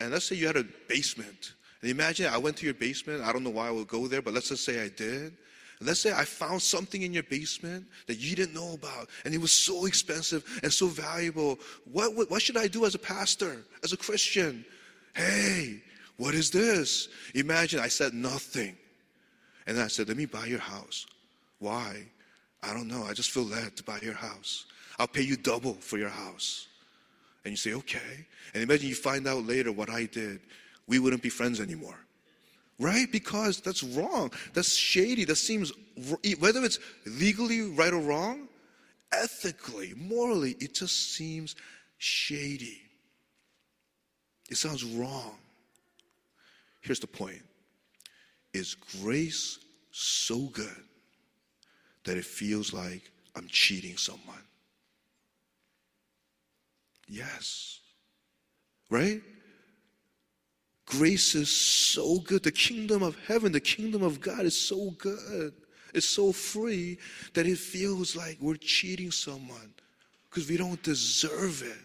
and 0.00 0.10
let's 0.10 0.24
say 0.24 0.36
you 0.36 0.46
had 0.46 0.56
a 0.56 0.64
basement. 0.88 1.52
And 1.82 1.90
imagine 1.90 2.26
I 2.26 2.38
went 2.38 2.56
to 2.58 2.64
your 2.64 2.74
basement. 2.74 3.22
I 3.22 3.32
don't 3.32 3.44
know 3.44 3.50
why 3.50 3.68
I 3.68 3.70
would 3.70 3.88
go 3.88 4.06
there, 4.06 4.22
but 4.22 4.32
let's 4.32 4.48
just 4.48 4.64
say 4.64 4.82
I 4.82 4.88
did. 4.88 5.34
And 5.78 5.88
let's 5.88 6.00
say 6.00 6.12
I 6.12 6.24
found 6.24 6.62
something 6.62 7.02
in 7.02 7.12
your 7.12 7.22
basement 7.24 7.86
that 8.06 8.18
you 8.18 8.34
didn't 8.34 8.54
know 8.54 8.72
about, 8.72 9.08
and 9.24 9.34
it 9.34 9.40
was 9.40 9.52
so 9.52 9.86
expensive 9.86 10.60
and 10.62 10.72
so 10.72 10.86
valuable. 10.86 11.58
What, 11.90 12.16
what, 12.16 12.30
what 12.30 12.42
should 12.42 12.56
I 12.56 12.66
do 12.66 12.86
as 12.86 12.94
a 12.94 12.98
pastor, 12.98 13.62
as 13.84 13.92
a 13.92 13.96
Christian? 13.96 14.64
Hey, 15.14 15.82
what 16.16 16.34
is 16.34 16.50
this? 16.50 17.08
Imagine 17.34 17.80
I 17.80 17.88
said 17.88 18.14
nothing. 18.14 18.76
And 19.66 19.78
I 19.78 19.88
said, 19.88 20.08
Let 20.08 20.16
me 20.16 20.26
buy 20.26 20.46
your 20.46 20.58
house. 20.58 21.06
Why? 21.60 22.06
I 22.62 22.74
don't 22.74 22.88
know. 22.88 23.04
I 23.04 23.12
just 23.12 23.30
feel 23.30 23.44
led 23.44 23.76
to 23.76 23.84
buy 23.84 24.00
your 24.02 24.14
house. 24.14 24.66
I'll 24.98 25.06
pay 25.06 25.22
you 25.22 25.36
double 25.36 25.74
for 25.74 25.98
your 25.98 26.08
house. 26.08 26.66
And 27.44 27.52
you 27.52 27.56
say, 27.56 27.74
okay. 27.74 28.26
And 28.52 28.62
imagine 28.62 28.88
you 28.88 28.94
find 28.94 29.26
out 29.28 29.46
later 29.46 29.70
what 29.70 29.88
I 29.88 30.06
did. 30.06 30.40
We 30.88 30.98
wouldn't 30.98 31.22
be 31.22 31.28
friends 31.28 31.60
anymore. 31.60 31.98
Right? 32.78 33.10
Because 33.12 33.60
that's 33.60 33.82
wrong. 33.82 34.32
That's 34.52 34.74
shady. 34.74 35.24
That 35.24 35.36
seems, 35.36 35.72
whether 36.38 36.64
it's 36.64 36.78
legally 37.06 37.62
right 37.62 37.92
or 37.92 38.00
wrong, 38.00 38.48
ethically, 39.12 39.94
morally, 39.96 40.56
it 40.60 40.74
just 40.74 41.14
seems 41.14 41.56
shady. 41.98 42.80
It 44.50 44.56
sounds 44.56 44.84
wrong. 44.84 45.36
Here's 46.80 47.00
the 47.00 47.06
point 47.06 47.42
Is 48.54 48.74
grace 49.02 49.58
so 49.90 50.46
good 50.46 50.84
that 52.04 52.16
it 52.16 52.24
feels 52.24 52.72
like 52.72 53.10
I'm 53.36 53.48
cheating 53.48 53.96
someone? 53.96 54.42
Yes. 57.08 57.80
Right? 58.88 59.22
Grace 60.86 61.34
is 61.34 61.50
so 61.54 62.18
good. 62.18 62.42
The 62.42 62.52
kingdom 62.52 63.02
of 63.02 63.16
heaven, 63.26 63.52
the 63.52 63.60
kingdom 63.60 64.02
of 64.02 64.20
God 64.20 64.40
is 64.40 64.58
so 64.58 64.90
good. 64.98 65.52
It's 65.94 66.06
so 66.06 66.32
free 66.32 66.98
that 67.34 67.46
it 67.46 67.58
feels 67.58 68.16
like 68.16 68.38
we're 68.40 68.56
cheating 68.56 69.10
someone 69.10 69.74
because 70.28 70.48
we 70.48 70.56
don't 70.56 70.82
deserve 70.82 71.62
it. 71.62 71.78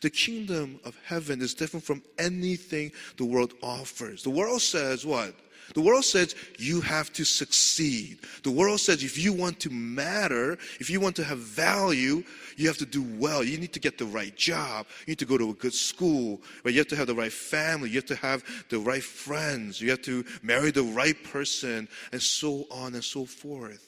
The 0.00 0.10
kingdom 0.10 0.80
of 0.84 0.96
heaven 1.04 1.40
is 1.40 1.54
different 1.54 1.84
from 1.84 2.02
anything 2.18 2.92
the 3.16 3.24
world 3.24 3.54
offers. 3.62 4.22
The 4.22 4.30
world 4.30 4.62
says 4.62 5.04
what? 5.04 5.34
The 5.74 5.80
world 5.80 6.04
says 6.04 6.34
you 6.58 6.80
have 6.80 7.12
to 7.12 7.24
succeed. 7.24 8.20
The 8.42 8.50
world 8.50 8.80
says 8.80 9.02
if 9.02 9.18
you 9.18 9.32
want 9.32 9.60
to 9.60 9.70
matter, 9.70 10.58
if 10.80 10.88
you 10.88 11.00
want 11.00 11.16
to 11.16 11.24
have 11.24 11.38
value, 11.38 12.22
you 12.56 12.66
have 12.68 12.78
to 12.78 12.86
do 12.86 13.02
well. 13.18 13.44
You 13.44 13.58
need 13.58 13.72
to 13.74 13.80
get 13.80 13.98
the 13.98 14.06
right 14.06 14.34
job. 14.34 14.86
You 15.06 15.12
need 15.12 15.18
to 15.18 15.26
go 15.26 15.36
to 15.36 15.50
a 15.50 15.54
good 15.54 15.74
school. 15.74 16.40
But 16.62 16.72
you 16.72 16.78
have 16.78 16.88
to 16.88 16.96
have 16.96 17.06
the 17.06 17.14
right 17.14 17.32
family. 17.32 17.90
You 17.90 17.96
have 17.96 18.06
to 18.06 18.16
have 18.16 18.44
the 18.70 18.78
right 18.78 19.02
friends. 19.02 19.80
You 19.80 19.90
have 19.90 20.02
to 20.02 20.24
marry 20.42 20.70
the 20.70 20.82
right 20.82 21.22
person, 21.24 21.88
and 22.12 22.22
so 22.22 22.66
on 22.70 22.94
and 22.94 23.04
so 23.04 23.24
forth. 23.24 23.84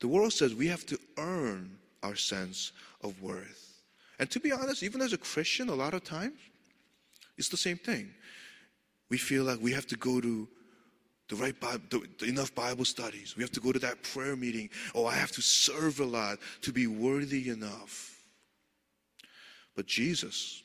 The 0.00 0.08
world 0.08 0.32
says 0.32 0.54
we 0.54 0.66
have 0.66 0.84
to 0.86 0.98
earn 1.16 1.78
our 2.02 2.16
sense 2.16 2.72
of 3.02 3.22
worth. 3.22 3.82
And 4.18 4.30
to 4.30 4.38
be 4.38 4.52
honest, 4.52 4.82
even 4.82 5.00
as 5.00 5.12
a 5.12 5.18
Christian, 5.18 5.70
a 5.70 5.74
lot 5.74 5.94
of 5.94 6.04
times, 6.04 6.38
it's 7.36 7.48
the 7.48 7.56
same 7.56 7.78
thing 7.78 8.12
we 9.14 9.18
feel 9.18 9.44
like 9.44 9.60
we 9.62 9.70
have 9.70 9.86
to 9.86 9.96
go 9.96 10.20
to 10.20 10.48
the 11.28 11.36
right 11.36 11.60
Bible, 11.60 11.84
the, 11.88 12.26
enough 12.26 12.52
Bible 12.52 12.84
studies. 12.84 13.36
We 13.36 13.44
have 13.44 13.52
to 13.52 13.60
go 13.60 13.70
to 13.70 13.78
that 13.78 14.02
prayer 14.02 14.34
meeting. 14.34 14.68
Oh, 14.92 15.06
I 15.06 15.14
have 15.14 15.30
to 15.30 15.40
serve 15.40 16.00
a 16.00 16.04
lot 16.04 16.38
to 16.62 16.72
be 16.72 16.88
worthy 16.88 17.48
enough. 17.48 18.24
But 19.76 19.86
Jesus 19.86 20.64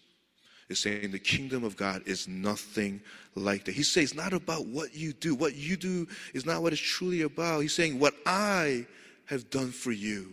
is 0.68 0.80
saying 0.80 1.12
the 1.12 1.20
kingdom 1.20 1.64
of 1.64 1.78
God 1.78 2.02
is 2.08 2.28
nothing 2.28 3.02
like 3.36 3.66
that. 3.66 3.76
He 3.76 3.84
says 3.84 4.06
it's 4.06 4.16
not 4.16 4.34
about 4.34 4.66
what 4.66 4.96
you 4.96 5.14
do. 5.14 5.36
What 5.36 5.54
you 5.54 5.78
do 5.78 6.08
is 6.34 6.44
not 6.44 6.64
what 6.64 6.74
it's 6.74 6.82
truly 6.82 7.22
about. 7.22 7.60
He's 7.60 7.76
saying 7.76 8.00
what 8.00 8.16
I 8.26 8.88
have 9.26 9.52
done 9.52 9.70
for 9.70 9.92
you 9.92 10.32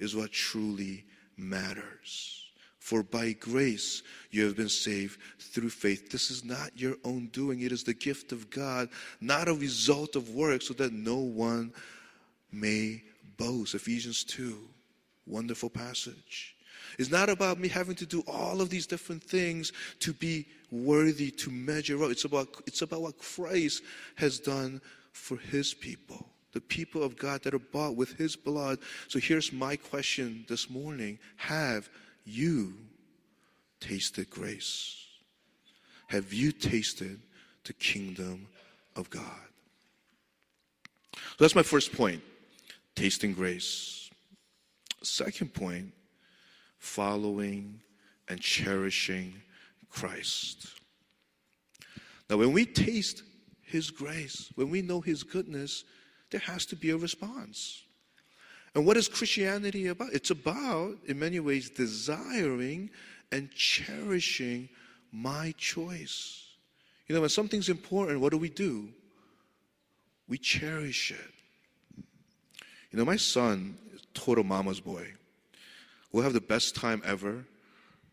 is 0.00 0.16
what 0.16 0.32
truly 0.32 1.04
matters. 1.36 2.45
For 2.86 3.02
by 3.02 3.32
grace 3.32 4.04
you 4.30 4.44
have 4.44 4.54
been 4.54 4.68
saved 4.68 5.18
through 5.40 5.70
faith. 5.70 6.08
This 6.08 6.30
is 6.30 6.44
not 6.44 6.70
your 6.78 6.94
own 7.02 7.26
doing, 7.32 7.62
it 7.62 7.72
is 7.72 7.82
the 7.82 7.92
gift 7.92 8.30
of 8.30 8.48
God, 8.48 8.90
not 9.20 9.48
a 9.48 9.54
result 9.54 10.14
of 10.14 10.30
work, 10.30 10.62
so 10.62 10.72
that 10.74 10.92
no 10.92 11.16
one 11.16 11.72
may 12.52 13.02
boast. 13.38 13.74
Ephesians 13.74 14.22
2, 14.22 14.56
wonderful 15.26 15.68
passage. 15.68 16.54
It's 16.96 17.10
not 17.10 17.28
about 17.28 17.58
me 17.58 17.66
having 17.66 17.96
to 17.96 18.06
do 18.06 18.22
all 18.28 18.60
of 18.60 18.70
these 18.70 18.86
different 18.86 19.24
things 19.24 19.72
to 19.98 20.12
be 20.12 20.46
worthy 20.70 21.32
to 21.32 21.50
measure 21.50 22.04
up. 22.04 22.12
It's 22.12 22.24
about, 22.24 22.46
it's 22.68 22.82
about 22.82 23.02
what 23.02 23.18
Christ 23.18 23.82
has 24.14 24.38
done 24.38 24.80
for 25.10 25.38
his 25.38 25.74
people, 25.74 26.24
the 26.52 26.60
people 26.60 27.02
of 27.02 27.16
God 27.16 27.42
that 27.42 27.52
are 27.52 27.58
bought 27.58 27.96
with 27.96 28.12
his 28.12 28.36
blood. 28.36 28.78
So 29.08 29.18
here's 29.18 29.52
my 29.52 29.74
question 29.74 30.44
this 30.48 30.70
morning 30.70 31.18
Have 31.34 31.90
you 32.26 32.74
tasted 33.80 34.28
grace? 34.28 34.96
Have 36.08 36.32
you 36.32 36.52
tasted 36.52 37.20
the 37.64 37.72
kingdom 37.72 38.48
of 38.94 39.08
God? 39.08 39.22
So 41.14 41.44
that's 41.44 41.54
my 41.54 41.62
first 41.62 41.92
point 41.92 42.22
tasting 42.94 43.32
grace. 43.32 44.10
Second 45.02 45.54
point 45.54 45.92
following 46.78 47.80
and 48.28 48.40
cherishing 48.40 49.34
Christ. 49.90 50.68
Now, 52.28 52.38
when 52.38 52.52
we 52.52 52.64
taste 52.64 53.22
His 53.62 53.90
grace, 53.90 54.50
when 54.54 54.70
we 54.70 54.82
know 54.82 55.00
His 55.00 55.22
goodness, 55.22 55.84
there 56.30 56.40
has 56.40 56.66
to 56.66 56.76
be 56.76 56.90
a 56.90 56.96
response. 56.96 57.82
And 58.76 58.84
what 58.84 58.98
is 58.98 59.08
Christianity 59.08 59.86
about? 59.86 60.12
It's 60.12 60.30
about, 60.30 60.98
in 61.06 61.18
many 61.18 61.40
ways, 61.40 61.70
desiring 61.70 62.90
and 63.32 63.50
cherishing 63.52 64.68
my 65.10 65.54
choice. 65.56 66.44
You 67.06 67.14
know, 67.14 67.22
when 67.22 67.30
something's 67.30 67.70
important, 67.70 68.20
what 68.20 68.32
do 68.32 68.36
we 68.36 68.50
do? 68.50 68.90
We 70.28 70.36
cherish 70.36 71.10
it. 71.10 72.04
You 72.90 72.98
know, 72.98 73.06
my 73.06 73.16
son 73.16 73.78
is 73.94 74.02
total 74.12 74.44
mama's 74.44 74.80
boy. 74.80 75.10
We'll 76.12 76.24
have 76.24 76.34
the 76.34 76.40
best 76.42 76.74
time 76.74 77.00
ever. 77.02 77.46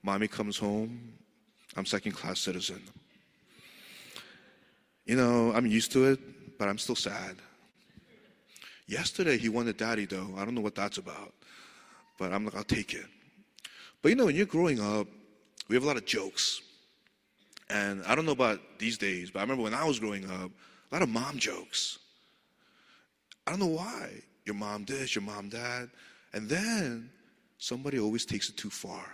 Mommy 0.02 0.30
comes 0.30 0.58
home. 0.58 1.12
I'm 1.76 1.86
second 1.86 2.14
class 2.14 2.40
citizen. 2.40 2.82
You 5.06 5.18
know, 5.18 5.52
I'm 5.54 5.66
used 5.66 5.92
to 5.92 6.06
it, 6.06 6.58
but 6.58 6.70
I'm 6.70 6.78
still 6.78 6.96
sad. 6.96 7.36
Yesterday 8.88 9.38
he 9.38 9.50
wanted 9.50 9.78
daddy 9.78 10.06
though. 10.06 10.34
I 10.38 10.46
don't 10.46 10.56
know 10.56 10.62
what 10.62 10.76
that's 10.76 10.98
about. 10.98 11.34
But 12.18 12.34
I'm 12.34 12.46
like, 12.46 12.56
I'll 12.56 12.64
take 12.64 12.94
it. 12.94 13.06
But 14.02 14.10
you 14.10 14.16
know, 14.16 14.26
when 14.26 14.36
you're 14.36 14.46
growing 14.46 14.80
up, 14.80 15.08
we 15.68 15.76
have 15.76 15.84
a 15.84 15.88
lot 15.88 15.98
of 15.98 16.06
jokes. 16.06 16.62
And 17.70 18.04
I 18.06 18.16
don't 18.16 18.26
know 18.26 18.34
about 18.34 18.60
these 18.78 18.98
days, 18.98 19.32
but 19.32 19.40
I 19.40 19.42
remember 19.42 19.64
when 19.64 19.74
I 19.74 19.86
was 19.86 20.00
growing 20.00 20.30
up, 20.30 20.52
a 20.92 20.96
lot 20.96 21.02
of 21.02 21.10
mom 21.10 21.38
jokes. 21.38 22.00
I 23.48 23.52
don't 23.52 23.60
know 23.60 23.68
why. 23.68 24.10
Your 24.46 24.56
mom 24.56 24.86
this, 24.86 25.16
your 25.16 25.24
mom 25.24 25.50
that. 25.50 25.90
And 26.34 26.50
then 26.50 27.10
somebody 27.58 28.00
always 28.00 28.26
takes 28.26 28.50
it 28.50 28.58
too 28.58 28.70
far. 28.70 29.06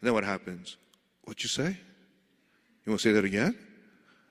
And 0.00 0.06
then 0.06 0.14
what 0.14 0.24
happens? 0.24 0.76
What 1.24 1.42
you 1.42 1.48
say? 1.48 1.76
You 2.84 2.92
want 2.92 3.00
to 3.00 3.08
say 3.08 3.12
that 3.12 3.24
again? 3.24 3.56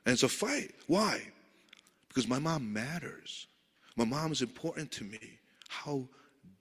And 0.05 0.13
it's 0.13 0.23
a 0.23 0.29
fight. 0.29 0.71
Why? 0.87 1.21
Because 2.07 2.27
my 2.27 2.39
mom 2.39 2.71
matters. 2.71 3.47
My 3.99 4.05
mom 4.05 4.31
is 4.31 4.41
important 4.41 4.91
to 4.91 5.03
me. 5.03 5.19
How 5.67 6.07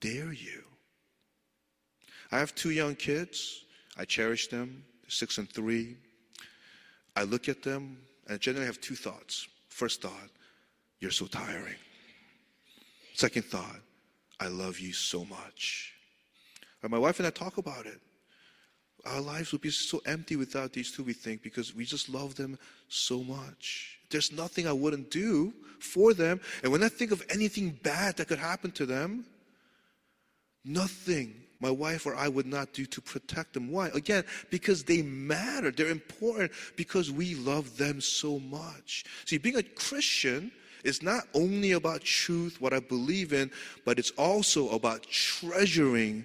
dare 0.01 0.33
you? 0.33 0.61
I 2.33 2.37
have 2.37 2.53
two 2.53 2.71
young 2.71 2.95
kids. 2.95 3.63
I 3.97 4.03
cherish 4.03 4.49
them, 4.49 4.83
six 5.07 5.37
and 5.37 5.49
three. 5.49 5.95
I 7.15 7.23
look 7.23 7.47
at 7.47 7.63
them 7.63 7.97
and 8.25 8.35
I 8.35 8.37
generally 8.37 8.65
have 8.65 8.81
two 8.81 8.95
thoughts. 8.95 9.47
First 9.69 10.01
thought, 10.01 10.29
you're 10.99 11.11
so 11.11 11.27
tiring. 11.27 11.77
Second 13.13 13.45
thought, 13.45 13.79
I 14.41 14.47
love 14.49 14.77
you 14.77 14.91
so 14.91 15.23
much. 15.23 15.93
And 16.83 16.91
my 16.91 16.97
wife 16.97 17.19
and 17.19 17.27
I 17.27 17.31
talk 17.31 17.57
about 17.57 17.85
it. 17.85 18.01
Our 19.05 19.21
lives 19.21 19.53
would 19.53 19.61
be 19.61 19.69
so 19.69 20.01
empty 20.05 20.35
without 20.35 20.73
these 20.73 20.91
two, 20.91 21.03
we 21.03 21.13
think, 21.13 21.41
because 21.41 21.73
we 21.73 21.85
just 21.85 22.09
love 22.09 22.35
them 22.35 22.59
so 22.89 23.23
much. 23.23 23.98
There's 24.09 24.31
nothing 24.31 24.67
I 24.67 24.73
wouldn't 24.73 25.11
do 25.11 25.53
for 25.79 26.13
them. 26.13 26.41
And 26.63 26.71
when 26.71 26.83
I 26.83 26.89
think 26.89 27.11
of 27.11 27.23
anything 27.29 27.71
bad 27.83 28.17
that 28.17 28.27
could 28.27 28.39
happen 28.39 28.71
to 28.71 28.85
them, 28.85 29.25
nothing 30.65 31.35
my 31.61 31.69
wife 31.69 32.05
or 32.05 32.15
I 32.15 32.27
would 32.27 32.45
not 32.45 32.73
do 32.73 32.85
to 32.85 33.01
protect 33.01 33.53
them. 33.53 33.69
Why? 33.69 33.89
Again, 33.89 34.23
because 34.49 34.83
they 34.83 35.01
matter. 35.01 35.71
They're 35.71 35.89
important 35.89 36.51
because 36.75 37.11
we 37.11 37.35
love 37.35 37.77
them 37.77 37.99
so 37.99 38.39
much. 38.39 39.03
See, 39.25 39.37
being 39.37 39.57
a 39.57 39.63
Christian 39.63 40.51
is 40.83 41.03
not 41.03 41.25
only 41.33 41.73
about 41.73 42.01
truth, 42.01 42.61
what 42.61 42.73
I 42.73 42.79
believe 42.79 43.33
in, 43.33 43.51
but 43.85 43.99
it's 43.99 44.11
also 44.11 44.69
about 44.69 45.03
treasuring 45.03 46.23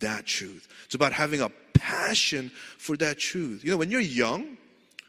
that 0.00 0.26
truth. 0.26 0.66
It's 0.86 0.96
about 0.96 1.12
having 1.12 1.40
a 1.40 1.50
passion 1.74 2.50
for 2.78 2.96
that 2.96 3.18
truth. 3.18 3.62
You 3.62 3.70
know, 3.70 3.76
when 3.76 3.90
you're 3.90 4.00
young, 4.00 4.56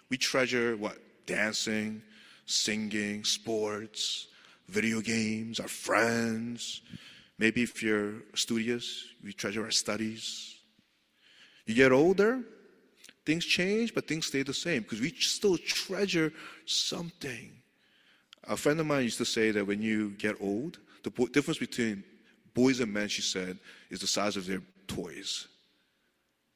we 0.09 0.17
treasure 0.17 0.77
what? 0.77 0.99
Dancing, 1.25 2.03
singing, 2.45 3.23
sports, 3.23 4.27
video 4.67 5.01
games, 5.01 5.59
our 5.59 5.67
friends. 5.67 6.81
Maybe 7.38 7.63
if 7.63 7.81
you're 7.81 8.13
studious, 8.35 9.05
we 9.23 9.33
treasure 9.33 9.63
our 9.63 9.71
studies. 9.71 10.55
You 11.65 11.75
get 11.75 11.91
older, 11.91 12.41
things 13.25 13.45
change, 13.45 13.93
but 13.93 14.07
things 14.07 14.27
stay 14.27 14.43
the 14.43 14.53
same 14.53 14.83
because 14.83 15.01
we 15.01 15.09
still 15.12 15.57
treasure 15.57 16.31
something. 16.65 17.51
A 18.45 18.57
friend 18.57 18.79
of 18.79 18.85
mine 18.85 19.03
used 19.03 19.17
to 19.19 19.25
say 19.25 19.51
that 19.51 19.65
when 19.65 19.81
you 19.81 20.12
get 20.12 20.35
old, 20.41 20.79
the 21.03 21.09
difference 21.31 21.57
between 21.57 22.03
boys 22.53 22.79
and 22.79 22.93
men, 22.93 23.07
she 23.07 23.21
said, 23.21 23.57
is 23.89 24.00
the 24.01 24.07
size 24.07 24.35
of 24.35 24.45
their 24.45 24.62
toys. 24.88 25.47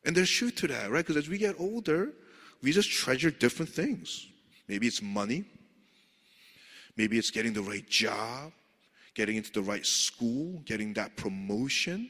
And 0.05 0.15
there's 0.15 0.29
truth 0.29 0.55
to 0.57 0.67
that, 0.67 0.91
right? 0.91 1.05
Because 1.05 1.17
as 1.17 1.29
we 1.29 1.37
get 1.37 1.55
older, 1.59 2.13
we 2.61 2.71
just 2.71 2.89
treasure 2.89 3.31
different 3.31 3.69
things. 3.69 4.27
Maybe 4.67 4.87
it's 4.87 5.01
money. 5.01 5.45
Maybe 6.97 7.17
it's 7.17 7.31
getting 7.31 7.53
the 7.53 7.61
right 7.61 7.87
job, 7.87 8.51
getting 9.13 9.37
into 9.37 9.51
the 9.51 9.61
right 9.61 9.85
school, 9.85 10.61
getting 10.65 10.93
that 10.93 11.15
promotion, 11.15 12.09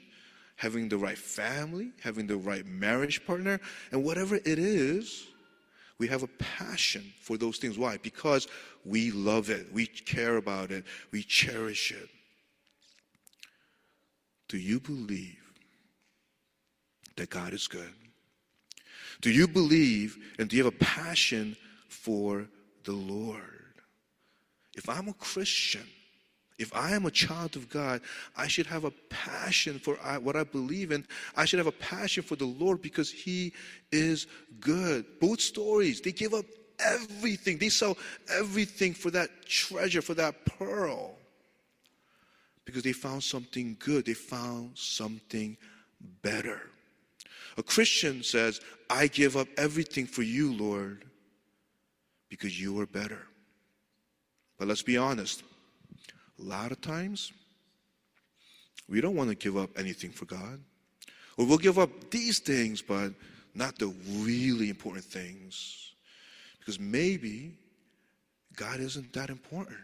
having 0.56 0.90
the 0.90 0.98
right 0.98 1.18
family, 1.18 1.92
having 2.02 2.26
the 2.26 2.38
right 2.38 2.66
marriage 2.66 3.26
partner, 3.26 3.60
and 3.92 4.04
whatever 4.04 4.36
it 4.36 4.48
is, 4.60 5.28
we 6.00 6.08
have 6.08 6.24
a 6.24 6.28
passion 6.40 7.14
for 7.22 7.38
those 7.38 7.58
things. 7.58 7.78
Why? 7.78 7.98
Because 7.98 8.48
we 8.86 9.12
love 9.12 9.50
it, 9.50 9.72
we 9.74 9.88
care 9.88 10.38
about 10.38 10.72
it, 10.72 10.86
we 11.12 11.24
cherish 11.24 11.92
it. 11.92 12.10
Do 14.48 14.58
you 14.58 14.80
believe 14.80 15.36
that 17.18 17.30
God 17.30 17.54
is 17.54 17.68
good? 17.68 17.94
Do 19.22 19.32
you 19.32 19.48
believe 19.48 20.18
and 20.40 20.48
do 20.48 20.56
you 20.56 20.64
have 20.64 20.74
a 20.74 20.78
passion 20.78 21.58
for 21.90 22.48
the 22.84 22.94
Lord? 22.94 23.57
If 24.78 24.88
I'm 24.88 25.10
a 25.10 25.14
Christian, 25.14 25.86
if 26.60 26.74
I 26.74 26.92
am 26.92 27.06
a 27.06 27.12
child 27.12 27.56
of 27.56 27.70
God, 27.70 28.02
I 28.36 28.48
should 28.48 28.68
have 28.68 28.84
a 28.84 28.92
passion 29.10 29.80
for 29.80 29.96
what 30.22 30.36
I 30.36 30.44
believe 30.44 30.92
in. 30.92 31.06
I 31.36 31.46
should 31.46 31.60
have 31.60 31.68
a 31.68 31.72
passion 31.72 32.24
for 32.24 32.36
the 32.36 32.46
Lord 32.46 32.82
because 32.82 33.12
He 33.12 33.54
is 33.92 34.28
good. 34.60 35.06
Both 35.20 35.42
stories, 35.42 36.02
they 36.02 36.12
give 36.12 36.34
up 36.34 36.46
everything, 36.80 37.58
they 37.58 37.70
sell 37.70 37.98
everything 38.32 38.94
for 38.94 39.12
that 39.12 39.30
treasure, 39.46 40.02
for 40.02 40.14
that 40.14 40.46
pearl. 40.46 41.16
Because 42.66 42.84
they 42.84 42.94
found 42.94 43.24
something 43.24 43.78
good, 43.80 44.06
they 44.06 44.14
found 44.14 44.78
something 44.78 45.58
better. 46.22 46.62
A 47.58 47.64
Christian 47.64 48.24
says, 48.24 48.62
I 48.90 49.08
give 49.08 49.38
up 49.38 49.48
everything 49.58 50.06
for 50.06 50.22
you, 50.22 50.54
Lord, 50.54 51.06
because 52.30 52.60
you 52.60 52.80
are 52.80 52.86
better. 52.86 53.27
But 54.58 54.68
let's 54.68 54.82
be 54.82 54.98
honest. 54.98 55.44
A 56.40 56.44
lot 56.44 56.72
of 56.72 56.82
times, 56.82 57.32
we 58.88 59.02
don't 59.02 59.16
want 59.16 59.30
to 59.30 59.36
give 59.36 59.58
up 59.58 59.72
anything 59.78 60.12
for 60.12 60.26
God. 60.26 60.60
Or 61.38 61.46
we'll 61.46 61.58
give 61.58 61.78
up 61.78 61.90
these 62.10 62.40
things, 62.40 62.82
but 62.82 63.12
not 63.54 63.78
the 63.78 63.94
really 64.10 64.70
important 64.70 65.06
things. 65.06 65.94
Because 66.60 66.80
maybe 66.80 67.54
God 68.56 68.80
isn't 68.80 69.14
that 69.14 69.30
important. 69.30 69.78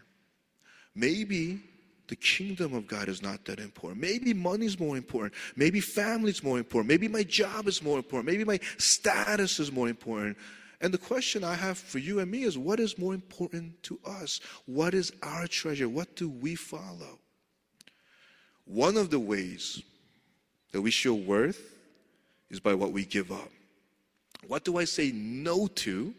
Maybe 0.94 1.60
the 2.08 2.16
kingdom 2.16 2.74
of 2.74 2.86
God 2.86 3.08
is 3.08 3.22
not 3.22 3.44
that 3.46 3.58
important. 3.58 4.00
Maybe 4.00 4.34
money's 4.34 4.78
more 4.78 4.96
important. 4.96 5.32
Maybe 5.56 5.80
family's 5.80 6.42
more 6.42 6.58
important. 6.58 6.88
Maybe 6.88 7.08
my 7.08 7.22
job 7.22 7.66
is 7.66 7.82
more 7.82 7.96
important. 7.96 8.26
Maybe 8.26 8.44
my 8.44 8.60
status 8.78 9.58
is 9.58 9.72
more 9.72 9.88
important. 9.88 10.36
And 10.80 10.92
the 10.92 10.98
question 10.98 11.44
I 11.44 11.54
have 11.54 11.78
for 11.78 11.98
you 11.98 12.20
and 12.20 12.30
me 12.30 12.42
is 12.42 12.58
what 12.58 12.80
is 12.80 12.98
more 12.98 13.14
important 13.14 13.82
to 13.84 13.98
us? 14.04 14.40
What 14.66 14.94
is 14.94 15.12
our 15.22 15.46
treasure? 15.46 15.88
What 15.88 16.16
do 16.16 16.28
we 16.28 16.54
follow? 16.54 17.18
One 18.64 18.96
of 18.96 19.10
the 19.10 19.18
ways 19.18 19.82
that 20.72 20.80
we 20.80 20.90
show 20.90 21.14
worth 21.14 21.74
is 22.50 22.60
by 22.60 22.74
what 22.74 22.92
we 22.92 23.04
give 23.04 23.30
up. 23.30 23.50
What 24.46 24.64
do 24.64 24.78
I 24.78 24.84
say 24.84 25.12
no 25.12 25.66
to 25.66 26.14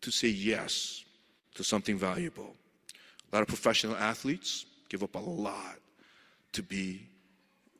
to 0.00 0.10
say 0.10 0.28
yes 0.28 1.04
to 1.54 1.62
something 1.62 1.96
valuable? 1.98 2.54
A 3.30 3.36
lot 3.36 3.42
of 3.42 3.48
professional 3.48 3.96
athletes 3.96 4.66
give 4.88 5.02
up 5.02 5.14
a 5.14 5.18
lot 5.18 5.76
to 6.52 6.62
be 6.62 7.06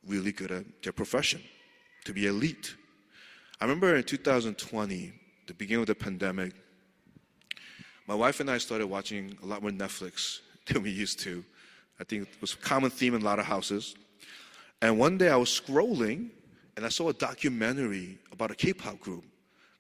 really 0.07 0.33
good 0.33 0.51
at 0.51 0.65
their 0.83 0.93
profession, 0.93 1.43
to 2.05 2.13
be 2.13 2.27
elite. 2.27 2.75
I 3.61 3.65
remember 3.65 3.95
in 3.97 4.03
2020, 4.03 5.13
the 5.47 5.55
beginning 5.55 5.83
of 5.83 5.87
the 5.87 5.95
pandemic, 5.95 6.53
my 8.07 8.15
wife 8.15 8.41
and 8.41 8.51
I 8.51 8.59
started 8.59 8.87
watching 8.87 9.37
a 9.43 9.47
lot 9.47 9.63
more 9.63 9.71
Netflix 9.71 10.41
than 10.67 10.83
we 10.83 10.91
used 10.91 11.21
to. 11.21 11.45
I 12.01 12.05
think 12.05 12.23
it 12.23 12.41
was 12.41 12.55
a 12.55 12.57
common 12.57 12.91
theme 12.91 13.15
in 13.15 13.23
a 13.23 13.25
lot 13.25 13.39
of 13.39 13.45
houses. 13.45 13.95
And 14.81 14.99
one 14.99 15.19
day 15.19 15.29
I 15.29 15.37
was 15.37 15.49
scrolling 15.49 16.31
and 16.77 16.85
I 16.85 16.89
saw 16.89 17.09
a 17.09 17.13
documentary 17.13 18.19
about 18.33 18.51
a 18.51 18.55
K 18.55 18.73
pop 18.73 18.99
group 18.99 19.25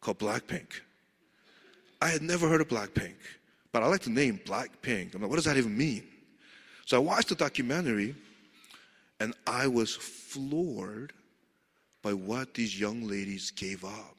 called 0.00 0.18
Blackpink. 0.18 0.80
I 2.00 2.08
had 2.08 2.22
never 2.22 2.48
heard 2.48 2.60
of 2.60 2.68
Blackpink, 2.68 3.14
but 3.72 3.82
I 3.82 3.86
like 3.86 4.02
the 4.02 4.10
name 4.10 4.40
Blackpink. 4.44 5.14
I'm 5.14 5.22
like, 5.22 5.30
what 5.30 5.36
does 5.36 5.46
that 5.46 5.56
even 5.56 5.76
mean? 5.76 6.04
So 6.86 6.96
I 6.96 7.00
watched 7.00 7.28
the 7.28 7.34
documentary 7.34 8.14
and 9.20 9.34
I 9.46 9.66
was 9.66 9.94
floored 9.94 11.12
by 12.02 12.12
what 12.12 12.54
these 12.54 12.78
young 12.78 13.06
ladies 13.06 13.50
gave 13.52 13.84
up 13.84 14.16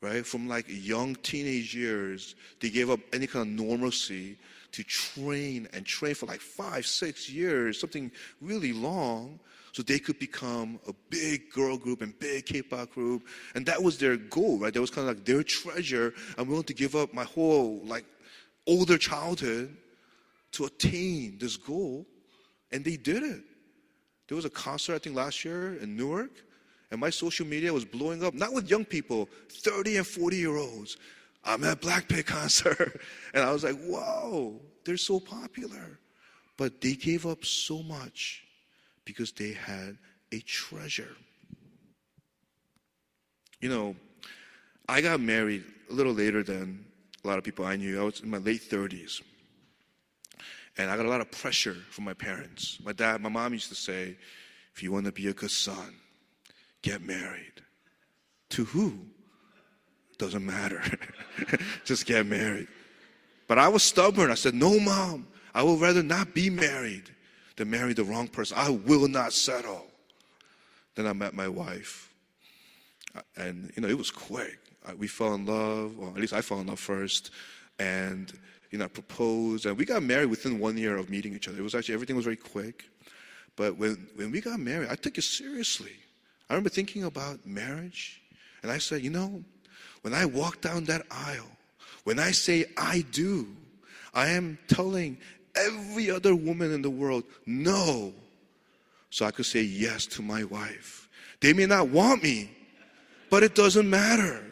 right? 0.00 0.26
From 0.26 0.48
like 0.48 0.64
young 0.68 1.14
teenage 1.16 1.74
years, 1.74 2.34
they 2.60 2.70
gave 2.70 2.90
up 2.90 3.00
any 3.12 3.26
kind 3.26 3.46
of 3.46 3.66
normalcy 3.66 4.36
to 4.72 4.82
train 4.84 5.68
and 5.72 5.84
train 5.84 6.14
for 6.14 6.26
like 6.26 6.40
five, 6.40 6.86
six 6.86 7.28
years, 7.28 7.78
something 7.78 8.10
really 8.40 8.72
long, 8.72 9.38
so 9.72 9.82
they 9.82 9.98
could 9.98 10.18
become 10.18 10.80
a 10.88 10.92
big 11.10 11.50
girl 11.50 11.76
group 11.76 12.02
and 12.02 12.18
big 12.18 12.46
K-pop 12.46 12.90
group. 12.90 13.26
And 13.54 13.64
that 13.66 13.80
was 13.80 13.98
their 13.98 14.16
goal, 14.16 14.58
right? 14.58 14.72
That 14.72 14.80
was 14.80 14.90
kind 14.90 15.08
of 15.08 15.16
like 15.16 15.24
their 15.24 15.42
treasure. 15.42 16.14
I'm 16.38 16.48
willing 16.48 16.64
to 16.64 16.74
give 16.74 16.96
up 16.96 17.14
my 17.14 17.24
whole 17.24 17.80
like 17.84 18.04
older 18.66 18.98
childhood 18.98 19.76
to 20.52 20.64
attain 20.64 21.38
this 21.38 21.56
goal. 21.56 22.06
And 22.72 22.84
they 22.84 22.96
did 22.96 23.22
it. 23.22 23.42
There 24.28 24.36
was 24.36 24.44
a 24.44 24.50
concert, 24.50 24.94
I 24.94 24.98
think, 24.98 25.16
last 25.16 25.44
year 25.44 25.74
in 25.74 25.96
Newark 25.96 26.30
and 26.90 27.00
my 27.00 27.10
social 27.10 27.46
media 27.46 27.72
was 27.72 27.84
blowing 27.84 28.24
up, 28.24 28.34
not 28.34 28.52
with 28.52 28.68
young 28.68 28.84
people, 28.84 29.28
30 29.48 29.98
and 29.98 30.06
40 30.06 30.36
year 30.36 30.56
olds. 30.56 30.96
I'm 31.44 31.64
at 31.64 31.80
Blackpink 31.80 32.26
concert. 32.26 33.00
And 33.32 33.44
I 33.44 33.52
was 33.52 33.64
like, 33.64 33.78
whoa, 33.80 34.60
they're 34.84 34.96
so 34.96 35.20
popular. 35.20 35.98
But 36.56 36.80
they 36.80 36.94
gave 36.94 37.26
up 37.26 37.44
so 37.44 37.82
much 37.82 38.44
because 39.04 39.32
they 39.32 39.52
had 39.52 39.96
a 40.32 40.40
treasure. 40.40 41.16
You 43.60 43.68
know, 43.68 43.96
I 44.88 45.00
got 45.00 45.20
married 45.20 45.64
a 45.90 45.92
little 45.92 46.12
later 46.12 46.42
than 46.42 46.84
a 47.24 47.28
lot 47.28 47.38
of 47.38 47.44
people 47.44 47.64
I 47.64 47.76
knew. 47.76 48.00
I 48.00 48.04
was 48.04 48.20
in 48.20 48.30
my 48.30 48.38
late 48.38 48.62
30s. 48.62 49.22
And 50.76 50.90
I 50.90 50.96
got 50.96 51.06
a 51.06 51.08
lot 51.08 51.20
of 51.20 51.30
pressure 51.30 51.76
from 51.90 52.04
my 52.04 52.14
parents. 52.14 52.78
My 52.84 52.92
dad, 52.92 53.20
my 53.20 53.28
mom 53.28 53.52
used 53.52 53.68
to 53.68 53.74
say, 53.74 54.16
if 54.74 54.82
you 54.82 54.92
want 54.92 55.06
to 55.06 55.12
be 55.12 55.28
a 55.28 55.32
good 55.32 55.50
son, 55.50 55.94
get 56.82 57.02
married. 57.02 57.62
To 58.50 58.64
who? 58.64 58.98
Doesn't 60.18 60.44
matter. 60.44 60.82
Just 61.84 62.06
get 62.06 62.26
married. 62.26 62.68
But 63.46 63.58
I 63.58 63.68
was 63.68 63.82
stubborn. 63.82 64.30
I 64.30 64.34
said, 64.34 64.54
No, 64.54 64.78
mom, 64.78 65.26
I 65.54 65.62
would 65.62 65.80
rather 65.80 66.02
not 66.02 66.34
be 66.34 66.50
married 66.50 67.04
than 67.56 67.70
marry 67.70 67.92
the 67.92 68.04
wrong 68.04 68.28
person. 68.28 68.56
I 68.58 68.70
will 68.70 69.08
not 69.08 69.32
settle. 69.32 69.86
Then 70.94 71.06
I 71.06 71.12
met 71.12 71.34
my 71.34 71.48
wife. 71.48 72.12
And, 73.36 73.72
you 73.74 73.82
know, 73.82 73.88
it 73.88 73.98
was 73.98 74.10
quick. 74.10 74.58
We 74.96 75.06
fell 75.06 75.34
in 75.34 75.46
love, 75.46 75.98
or 75.98 76.08
at 76.08 76.16
least 76.16 76.32
I 76.32 76.40
fell 76.40 76.60
in 76.60 76.66
love 76.66 76.80
first. 76.80 77.30
And, 77.78 78.32
you 78.70 78.78
know, 78.78 78.84
I 78.84 78.88
proposed. 78.88 79.66
And 79.66 79.76
we 79.76 79.84
got 79.84 80.02
married 80.02 80.26
within 80.30 80.58
one 80.58 80.76
year 80.76 80.96
of 80.96 81.10
meeting 81.10 81.34
each 81.34 81.48
other. 81.48 81.58
It 81.58 81.62
was 81.62 81.74
actually, 81.74 81.94
everything 81.94 82.16
was 82.16 82.24
very 82.24 82.36
quick. 82.36 82.84
But 83.56 83.76
when, 83.76 84.08
when 84.16 84.30
we 84.30 84.40
got 84.40 84.58
married, 84.60 84.88
I 84.90 84.94
took 84.94 85.18
it 85.18 85.24
seriously. 85.24 85.92
I 86.50 86.54
remember 86.54 86.68
thinking 86.68 87.04
about 87.04 87.46
marriage. 87.46 88.20
And 88.62 88.72
I 88.72 88.78
said, 88.78 89.02
you 89.02 89.10
know, 89.10 89.42
when 90.02 90.12
I 90.12 90.26
walk 90.26 90.60
down 90.60 90.84
that 90.86 91.06
aisle, 91.08 91.48
when 92.02 92.18
I 92.18 92.32
say 92.32 92.66
I 92.76 93.04
do, 93.12 93.46
I 94.12 94.30
am 94.30 94.58
telling 94.66 95.16
every 95.54 96.10
other 96.10 96.34
woman 96.34 96.72
in 96.72 96.82
the 96.82 96.90
world 96.90 97.22
no. 97.46 98.12
So 99.10 99.24
I 99.24 99.30
could 99.30 99.46
say 99.46 99.62
yes 99.62 100.06
to 100.06 100.22
my 100.22 100.42
wife. 100.42 101.08
They 101.40 101.52
may 101.52 101.66
not 101.66 101.88
want 101.88 102.24
me, 102.24 102.50
but 103.30 103.44
it 103.44 103.54
doesn't 103.54 103.88
matter. 103.88 104.44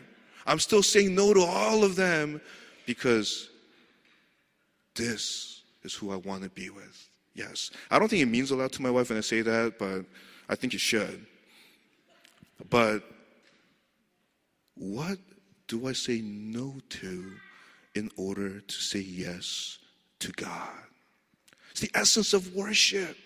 I'm 0.46 0.60
still 0.60 0.84
saying 0.84 1.14
no 1.14 1.34
to 1.34 1.42
all 1.42 1.82
of 1.82 1.96
them 1.96 2.40
because 2.86 3.50
this 4.94 5.62
is 5.82 5.94
who 5.94 6.12
I 6.12 6.16
want 6.16 6.44
to 6.44 6.48
be 6.48 6.70
with. 6.70 7.08
Yes. 7.34 7.72
I 7.90 7.98
don't 7.98 8.08
think 8.08 8.22
it 8.22 8.26
means 8.26 8.52
a 8.52 8.56
lot 8.56 8.70
to 8.72 8.82
my 8.82 8.90
wife 8.90 9.08
when 9.08 9.18
I 9.18 9.22
say 9.22 9.42
that, 9.42 9.78
but 9.80 10.04
I 10.48 10.54
think 10.54 10.74
it 10.74 10.80
should. 10.80 11.26
But 12.70 13.02
what 14.74 15.18
do 15.66 15.86
I 15.88 15.92
say 15.92 16.20
no 16.20 16.76
to 16.88 17.32
in 17.94 18.10
order 18.16 18.60
to 18.60 18.74
say 18.74 19.00
yes 19.00 19.78
to 20.20 20.32
God? 20.32 20.70
It's 21.70 21.80
the 21.80 21.90
essence 21.94 22.32
of 22.32 22.54
worship. 22.54 23.16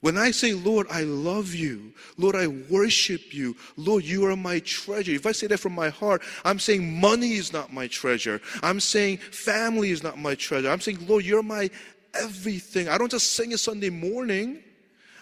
When 0.00 0.18
I 0.18 0.32
say, 0.32 0.52
Lord, 0.52 0.88
I 0.90 1.02
love 1.02 1.54
you, 1.54 1.92
Lord, 2.18 2.34
I 2.34 2.48
worship 2.48 3.32
you, 3.32 3.56
Lord, 3.76 4.02
you 4.02 4.26
are 4.26 4.34
my 4.34 4.58
treasure. 4.60 5.12
If 5.12 5.26
I 5.26 5.32
say 5.32 5.46
that 5.46 5.58
from 5.58 5.74
my 5.74 5.90
heart, 5.90 6.22
I'm 6.44 6.58
saying 6.58 7.00
money 7.00 7.34
is 7.34 7.52
not 7.52 7.72
my 7.72 7.86
treasure. 7.86 8.40
I'm 8.64 8.80
saying 8.80 9.18
family 9.18 9.90
is 9.90 10.02
not 10.02 10.18
my 10.18 10.34
treasure. 10.34 10.68
I'm 10.68 10.80
saying, 10.80 11.06
Lord, 11.06 11.24
you're 11.24 11.44
my 11.44 11.70
everything. 12.14 12.88
I 12.88 12.98
don't 12.98 13.12
just 13.12 13.36
sing 13.36 13.52
it 13.52 13.58
Sunday 13.58 13.90
morning. 13.90 14.64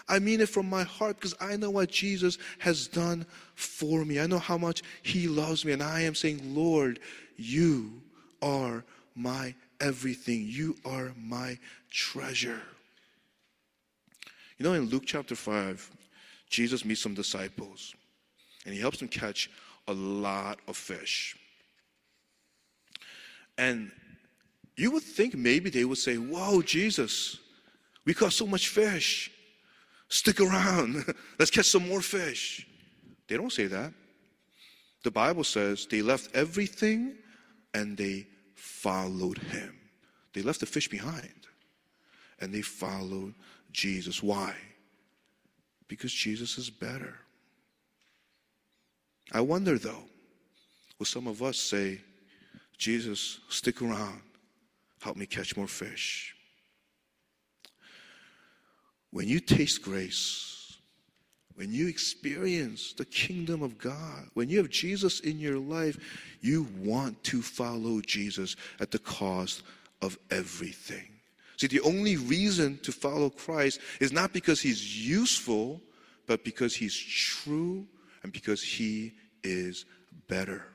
I 0.07 0.19
mean 0.19 0.41
it 0.41 0.49
from 0.49 0.69
my 0.69 0.83
heart 0.83 1.17
because 1.17 1.35
I 1.39 1.55
know 1.55 1.69
what 1.69 1.89
Jesus 1.89 2.37
has 2.59 2.87
done 2.87 3.25
for 3.55 4.03
me. 4.05 4.19
I 4.19 4.27
know 4.27 4.39
how 4.39 4.57
much 4.57 4.81
He 5.03 5.27
loves 5.27 5.65
me. 5.65 5.71
And 5.71 5.83
I 5.83 6.01
am 6.01 6.15
saying, 6.15 6.55
Lord, 6.55 6.99
you 7.37 8.01
are 8.41 8.83
my 9.15 9.53
everything. 9.79 10.45
You 10.47 10.75
are 10.85 11.11
my 11.17 11.57
treasure. 11.89 12.61
You 14.57 14.65
know, 14.65 14.73
in 14.73 14.85
Luke 14.85 15.03
chapter 15.05 15.35
5, 15.35 15.89
Jesus 16.49 16.85
meets 16.85 17.01
some 17.01 17.15
disciples 17.15 17.95
and 18.65 18.73
he 18.73 18.79
helps 18.79 18.99
them 18.99 19.07
catch 19.07 19.49
a 19.87 19.93
lot 19.93 20.59
of 20.67 20.77
fish. 20.77 21.35
And 23.57 23.91
you 24.75 24.91
would 24.91 25.03
think 25.03 25.35
maybe 25.35 25.69
they 25.69 25.85
would 25.85 25.97
say, 25.97 26.17
Whoa, 26.17 26.61
Jesus, 26.61 27.39
we 28.05 28.13
caught 28.13 28.33
so 28.33 28.47
much 28.47 28.69
fish. 28.69 29.31
Stick 30.11 30.41
around. 30.41 31.05
Let's 31.39 31.49
catch 31.49 31.67
some 31.67 31.87
more 31.87 32.01
fish. 32.01 32.67
They 33.29 33.37
don't 33.37 33.51
say 33.51 33.67
that. 33.67 33.93
The 35.03 35.11
Bible 35.11 35.45
says 35.45 35.87
they 35.89 36.01
left 36.01 36.35
everything 36.35 37.15
and 37.73 37.97
they 37.97 38.27
followed 38.53 39.37
him. 39.37 39.79
They 40.33 40.41
left 40.41 40.59
the 40.59 40.65
fish 40.65 40.89
behind 40.89 41.47
and 42.41 42.53
they 42.53 42.61
followed 42.61 43.33
Jesus. 43.71 44.21
Why? 44.21 44.53
Because 45.87 46.11
Jesus 46.11 46.57
is 46.57 46.69
better. 46.69 47.17
I 49.31 49.39
wonder 49.39 49.77
though, 49.77 50.03
will 50.99 51.05
some 51.05 51.25
of 51.25 51.41
us 51.41 51.57
say, 51.57 52.01
Jesus, 52.77 53.39
stick 53.47 53.81
around, 53.81 54.21
help 55.01 55.15
me 55.15 55.25
catch 55.25 55.55
more 55.55 55.67
fish? 55.67 56.35
When 59.11 59.27
you 59.27 59.39
taste 59.39 59.81
grace, 59.81 60.77
when 61.55 61.71
you 61.71 61.87
experience 61.87 62.93
the 62.93 63.05
kingdom 63.05 63.61
of 63.61 63.77
God, 63.77 64.29
when 64.33 64.49
you 64.49 64.57
have 64.57 64.69
Jesus 64.69 65.19
in 65.19 65.39
your 65.39 65.59
life, 65.59 65.97
you 66.41 66.67
want 66.79 67.21
to 67.25 67.41
follow 67.41 68.01
Jesus 68.01 68.55
at 68.79 68.89
the 68.89 68.99
cost 68.99 69.63
of 70.01 70.17
everything. 70.31 71.07
See, 71.57 71.67
the 71.67 71.81
only 71.81 72.17
reason 72.17 72.79
to 72.79 72.91
follow 72.91 73.29
Christ 73.29 73.79
is 73.99 74.11
not 74.11 74.33
because 74.33 74.61
he's 74.61 75.07
useful, 75.07 75.81
but 76.25 76.43
because 76.43 76.75
he's 76.75 76.95
true 76.95 77.85
and 78.23 78.31
because 78.31 78.63
he 78.63 79.13
is 79.43 79.85
better. 80.27 80.65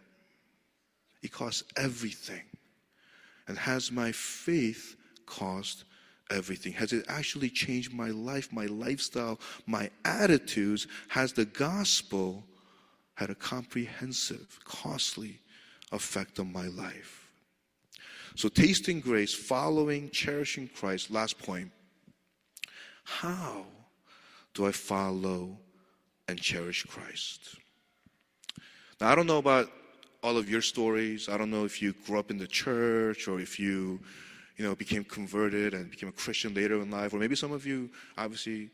It 1.22 1.32
costs 1.32 1.64
everything. 1.76 2.42
And 3.48 3.58
has 3.58 3.90
my 3.90 4.12
faith 4.12 4.96
cost 5.24 5.84
everything? 6.30 6.72
Has 6.72 6.92
it 6.92 7.04
actually 7.08 7.50
changed 7.50 7.92
my 7.92 8.10
life, 8.10 8.52
my 8.52 8.66
lifestyle, 8.66 9.40
my 9.66 9.90
attitudes? 10.04 10.86
Has 11.08 11.32
the 11.32 11.44
gospel 11.44 12.44
had 13.14 13.30
a 13.30 13.34
comprehensive, 13.34 14.58
costly 14.64 15.40
effect 15.92 16.38
on 16.38 16.52
my 16.52 16.66
life? 16.68 17.28
So, 18.34 18.48
tasting 18.48 19.00
grace, 19.00 19.34
following, 19.34 20.10
cherishing 20.10 20.68
Christ. 20.68 21.10
Last 21.10 21.38
point. 21.38 21.70
How 23.04 23.64
do 24.52 24.66
I 24.66 24.72
follow 24.72 25.56
and 26.28 26.40
cherish 26.40 26.84
Christ? 26.84 27.56
Now, 29.00 29.10
I 29.10 29.14
don't 29.14 29.26
know 29.26 29.38
about 29.38 29.70
all 30.22 30.36
of 30.36 30.50
your 30.50 30.60
stories. 30.60 31.28
I 31.28 31.36
don't 31.36 31.50
know 31.50 31.64
if 31.64 31.80
you 31.80 31.94
grew 32.04 32.18
up 32.18 32.30
in 32.30 32.36
the 32.36 32.46
church 32.46 33.28
or 33.28 33.38
if 33.38 33.60
you, 33.60 34.00
you 34.56 34.64
know, 34.64 34.74
became 34.74 35.04
converted 35.04 35.74
and 35.74 35.90
became 35.90 36.08
a 36.08 36.12
Christian 36.12 36.54
later 36.54 36.80
in 36.80 36.90
life, 36.90 37.12
or 37.12 37.18
maybe 37.18 37.36
some 37.36 37.52
of 37.52 37.66
you, 37.66 37.90
obviously, 38.16 38.70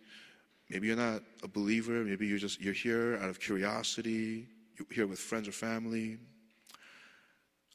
maybe 0.70 0.86
you're 0.86 0.96
not 0.96 1.22
a 1.42 1.48
believer. 1.48 2.04
Maybe 2.04 2.26
you're 2.26 2.38
just 2.38 2.60
you're 2.60 2.72
here 2.72 3.18
out 3.20 3.28
of 3.28 3.40
curiosity. 3.40 4.46
You're 4.78 4.86
here 4.90 5.06
with 5.06 5.18
friends 5.18 5.48
or 5.48 5.52
family. 5.52 6.18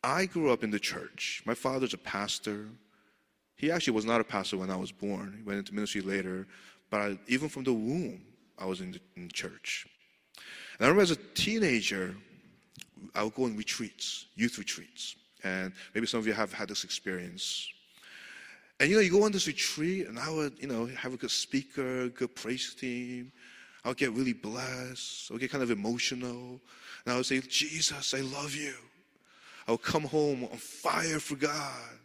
I 0.04 0.26
grew 0.26 0.52
up 0.52 0.64
in 0.64 0.72
the 0.72 0.80
church. 0.80 1.44
My 1.46 1.54
father's 1.54 1.94
a 1.94 1.98
pastor. 1.98 2.68
He 3.56 3.72
actually 3.72 3.94
was 3.94 4.06
not 4.06 4.22
a 4.22 4.24
pastor 4.24 4.58
when 4.58 4.70
I 4.70 4.76
was 4.76 4.92
born. 4.92 5.34
He 5.38 5.44
went 5.44 5.60
into 5.60 5.74
ministry 5.74 6.02
later. 6.02 6.48
But 6.90 7.02
I, 7.02 7.20
even 7.28 7.50
from 7.50 7.64
the 7.64 7.74
womb, 7.74 8.22
I 8.58 8.66
was 8.66 8.82
in, 8.82 8.92
the, 8.92 9.00
in 9.16 9.30
church. 9.30 9.88
And 10.78 10.86
I 10.86 10.90
remember 10.90 11.02
as 11.02 11.12
a 11.12 11.16
teenager, 11.34 12.16
I 13.16 13.24
would 13.24 13.36
go 13.36 13.44
on 13.44 13.58
retreats, 13.58 14.28
youth 14.36 14.58
retreats. 14.58 15.16
And 15.44 15.74
maybe 15.94 16.08
some 16.08 16.20
of 16.20 16.28
you 16.28 16.34
have 16.34 16.54
had 16.54 16.70
this 16.70 16.84
experience. 16.84 17.68
And 18.80 18.90
you 18.90 18.96
know, 18.96 19.02
you 19.02 19.12
go 19.12 19.24
on 19.24 19.32
this 19.32 19.48
retreat, 19.48 20.08
and 20.08 20.20
I 20.20 20.30
would, 20.30 20.54
you 20.60 20.68
know, 20.68 20.86
have 20.86 21.14
a 21.14 21.18
good 21.18 21.32
speaker, 21.32 22.10
good 22.10 22.36
praise 22.36 22.76
team. 22.76 23.32
I 23.84 23.90
would 23.90 23.98
get 23.98 24.12
really 24.12 24.34
blessed. 24.34 25.32
I 25.32 25.34
would 25.34 25.42
get 25.42 25.52
kind 25.52 25.64
of 25.64 25.72
emotional. 25.72 26.62
And 27.06 27.14
I 27.14 27.16
would 27.16 27.26
say, 27.26 27.42
Jesus, 27.42 28.14
I 28.14 28.20
love 28.20 28.54
you. 28.54 28.74
I 29.68 29.72
would 29.72 29.82
come 29.82 30.04
home 30.04 30.44
on 30.44 30.58
fire 30.58 31.20
for 31.20 31.36
God. 31.36 31.98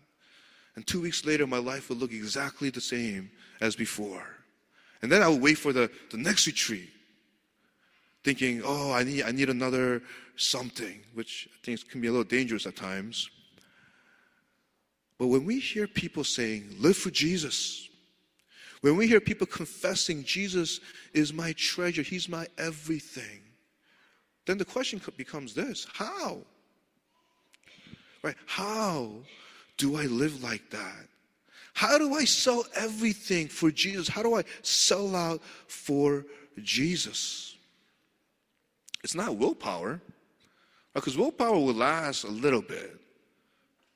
And 0.77 0.87
two 0.87 1.03
weeks 1.03 1.27
later, 1.27 1.47
my 1.47 1.59
life 1.59 1.89
would 1.89 1.99
look 1.99 2.13
exactly 2.13 2.71
the 2.71 2.81
same 2.81 3.31
as 3.61 3.77
before. 3.77 4.27
And 5.03 5.13
then 5.13 5.23
I 5.23 5.29
would 5.29 5.43
wait 5.43 5.59
for 5.59 5.73
the, 5.73 5.91
the 6.11 6.17
next 6.17 6.47
retreat, 6.47 6.89
thinking, 8.25 8.63
oh, 8.65 8.93
I 8.93 9.03
need, 9.03 9.25
I 9.25 9.33
need 9.33 9.51
another 9.51 10.03
something, 10.37 11.01
which 11.13 11.49
I 11.53 11.67
think 11.67 11.89
can 11.91 12.01
be 12.01 12.07
a 12.07 12.11
little 12.11 12.25
dangerous 12.25 12.67
at 12.67 12.77
times. 12.77 13.29
But 15.19 15.29
when 15.29 15.45
we 15.45 15.61
hear 15.61 15.87
people 15.87 16.25
saying, 16.25 16.77
live 16.79 16.97
for 16.97 17.11
Jesus, 17.11 17.89
when 18.81 18.97
we 18.97 19.07
hear 19.07 19.21
people 19.21 19.47
confessing, 19.47 20.25
Jesus 20.25 20.81
is 21.15 21.33
my 21.33 21.53
treasure, 21.53 22.03
He's 22.03 22.29
my 22.29 22.47
everything, 22.59 23.41
then 24.47 24.59
the 24.59 24.65
question 24.65 25.01
becomes 25.17 25.55
this 25.55 25.87
how? 25.93 26.39
Right? 28.23 28.35
How 28.47 29.11
do 29.77 29.97
I 29.97 30.05
live 30.07 30.43
like 30.43 30.71
that? 30.71 31.07
How 31.75 31.97
do 31.97 32.15
I 32.15 32.25
sell 32.25 32.65
everything 32.75 33.49
for 33.49 33.71
Jesus? 33.71 34.09
How 34.09 34.23
do 34.23 34.37
I 34.37 34.45
sell 34.63 35.15
out 35.17 35.43
for 35.67 36.27
Jesus? 36.63 37.57
It's 39.03 39.15
not 39.15 39.37
willpower, 39.37 40.01
because 40.95 41.17
willpower 41.17 41.55
will 41.55 41.75
last 41.75 42.25
a 42.25 42.31
little 42.31 42.63
bit, 42.63 43.01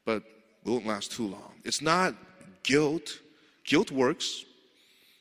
but 0.05 0.22
won't 0.66 0.87
last 0.87 1.12
too 1.12 1.26
long. 1.26 1.52
It's 1.64 1.81
not 1.81 2.14
guilt. 2.62 3.20
Guilt 3.64 3.90
works, 3.90 4.44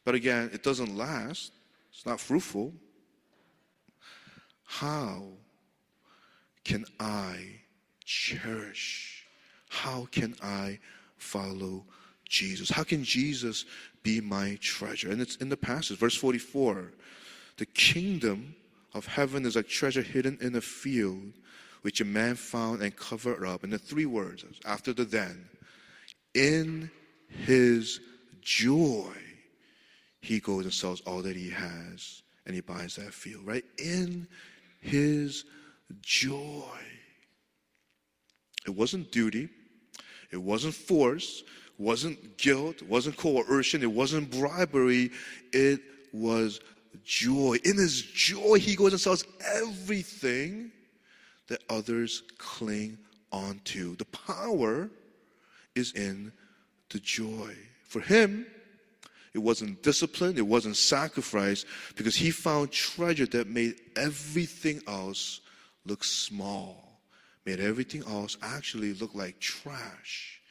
but 0.04 0.14
again, 0.14 0.52
it 0.54 0.62
doesn't 0.62 0.96
last. 0.96 1.52
It's 1.92 2.06
not 2.06 2.20
fruitful. 2.20 2.74
How 4.66 5.24
can 6.64 6.86
I 7.00 7.62
cherish? 8.04 9.26
How 9.70 10.08
can 10.12 10.36
I 10.44 10.80
follow 11.18 11.86
Jesus? 12.28 12.70
How 12.70 12.84
can 12.84 13.04
Jesus 13.04 13.66
be 14.04 14.22
my 14.22 14.58
treasure? 14.62 15.10
And 15.10 15.22
it's 15.22 15.38
in 15.38 15.50
the 15.50 15.58
passage, 15.58 15.98
verse 15.98 16.16
44. 16.16 16.92
The 17.58 17.66
kingdom 17.66 18.56
of 18.94 19.06
heaven 19.06 19.46
is 19.46 19.56
like 19.56 19.68
treasure 19.68 20.02
hidden 20.02 20.38
in 20.42 20.56
a 20.56 20.62
field, 20.62 21.34
which 21.86 22.02
a 22.02 22.06
man 22.06 22.34
found 22.34 22.82
and 22.82 22.96
covered 22.96 23.46
up. 23.46 23.64
And 23.64 23.72
the 23.72 23.78
three 23.78 24.08
words 24.08 24.44
after 24.66 24.92
the 24.92 25.06
then, 25.06 25.48
in 26.34 26.90
his 27.28 28.00
joy, 28.42 29.12
he 30.20 30.40
goes 30.40 30.64
and 30.64 30.74
sells 30.74 31.02
all 31.02 31.22
that 31.22 31.36
he 31.36 31.52
has 31.52 32.24
and 32.48 32.56
he 32.56 32.62
buys 32.62 32.96
that 32.96 33.14
field, 33.14 33.46
right? 33.46 33.64
In 33.78 34.28
his 34.82 35.46
joy. 36.02 36.80
It 38.66 38.72
wasn't 38.72 39.12
duty, 39.12 39.48
it 40.32 40.42
wasn't 40.42 40.74
force, 40.74 41.44
wasn't 41.78 42.40
guilt, 42.40 42.82
wasn't 42.82 43.16
coercion, 43.16 43.84
it 43.84 43.92
wasn't 43.92 44.32
bribery, 44.32 45.12
it 45.54 45.82
was 46.12 46.62
joy. 47.04 47.60
In 47.64 47.78
his 47.78 48.02
joy, 48.02 48.58
he 48.58 48.76
goes 48.76 48.92
and 48.92 49.00
sells 49.00 49.24
everything 49.54 50.72
that 51.48 51.64
others 51.70 52.24
cling 52.38 52.98
onto. 53.32 53.96
The 53.96 54.06
power 54.06 54.90
is 55.76 55.92
in 55.94 56.32
the 56.90 57.00
joy. 57.00 57.56
For 57.84 58.00
him, 58.02 58.46
it 59.34 59.40
wasn't 59.40 59.84
discipline, 59.84 60.38
it 60.38 60.48
wasn't 60.48 60.78
sacrifice, 60.78 61.66
because 61.96 62.16
he 62.16 62.32
found 62.32 62.72
treasure 62.72 63.26
that 63.28 63.48
made 63.48 63.76
everything 63.96 64.82
else 64.88 65.42
look 65.86 66.04
small, 66.04 67.00
made 67.46 67.60
everything 67.60 68.04
else 68.08 68.38
actually 68.42 68.94
look 68.94 69.14
like 69.14 69.40
trash. 69.40 70.42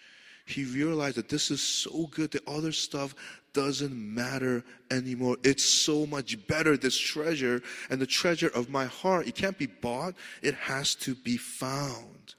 He 0.46 0.64
realized 0.64 1.16
that 1.16 1.28
this 1.28 1.50
is 1.50 1.62
so 1.62 2.06
good 2.08 2.30
The 2.30 2.42
other 2.46 2.72
stuff 2.72 3.14
doesn't 3.54 3.94
matter 3.94 4.62
anymore. 4.90 5.36
It's 5.42 5.64
so 5.64 6.06
much 6.06 6.46
better, 6.46 6.76
this 6.76 6.98
treasure. 6.98 7.62
And 7.88 8.00
the 8.00 8.06
treasure 8.06 8.48
of 8.48 8.68
my 8.68 8.84
heart, 8.84 9.26
it 9.26 9.34
can't 9.34 9.56
be 9.56 9.66
bought, 9.66 10.14
it 10.42 10.54
has 10.54 10.94
to 10.96 11.14
be 11.14 11.36
found. 11.36 12.34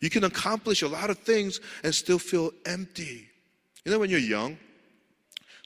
You 0.00 0.08
can 0.08 0.24
accomplish 0.24 0.82
a 0.82 0.88
lot 0.88 1.10
of 1.10 1.18
things 1.18 1.60
and 1.84 1.94
still 1.94 2.18
feel 2.18 2.52
empty. 2.64 3.28
You 3.84 3.92
know, 3.92 3.98
when 3.98 4.10
you're 4.10 4.18
young, 4.18 4.56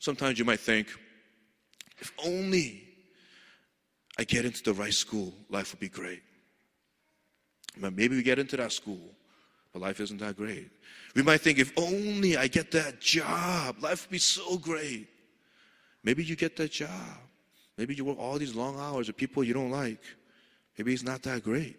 sometimes 0.01 0.38
you 0.38 0.44
might 0.44 0.61
think, 0.61 0.88
if 1.99 2.12
only 2.25 2.83
I 4.18 4.25
get 4.25 4.44
into 4.44 4.62
the 4.62 4.72
right 4.72 4.92
school, 4.92 5.33
life 5.51 5.72
would 5.72 5.81
be 5.81 5.88
great. 5.88 6.22
But 7.79 7.94
maybe 7.94 8.16
we 8.16 8.22
get 8.22 8.38
into 8.38 8.57
that 8.57 8.72
school, 8.72 9.01
life 9.81 10.01
isn't 10.01 10.19
that 10.19 10.37
great. 10.37 10.71
We 11.15 11.23
might 11.23 11.41
think, 11.41 11.59
if 11.59 11.73
only 11.77 12.37
I 12.37 12.47
get 12.49 12.71
that 12.73 13.01
job, 13.01 13.83
life 13.83 14.07
would 14.07 14.12
be 14.12 14.19
so 14.19 14.59
great. 14.59 15.09
Maybe 16.05 16.23
you 16.25 16.37
get 16.37 16.57
that 16.57 16.73
job. 16.73 17.19
Maybe 17.77 17.95
you 17.95 18.05
work 18.05 18.19
all 18.19 18.39
these 18.39 18.55
long 18.55 18.79
hours 18.79 19.09
with 19.09 19.17
people 19.17 19.45
you 19.45 19.55
don't 19.55 19.71
like. 19.71 20.03
Maybe 20.79 20.93
it's 20.93 21.03
not 21.03 21.23
that 21.23 21.43
great. 21.43 21.77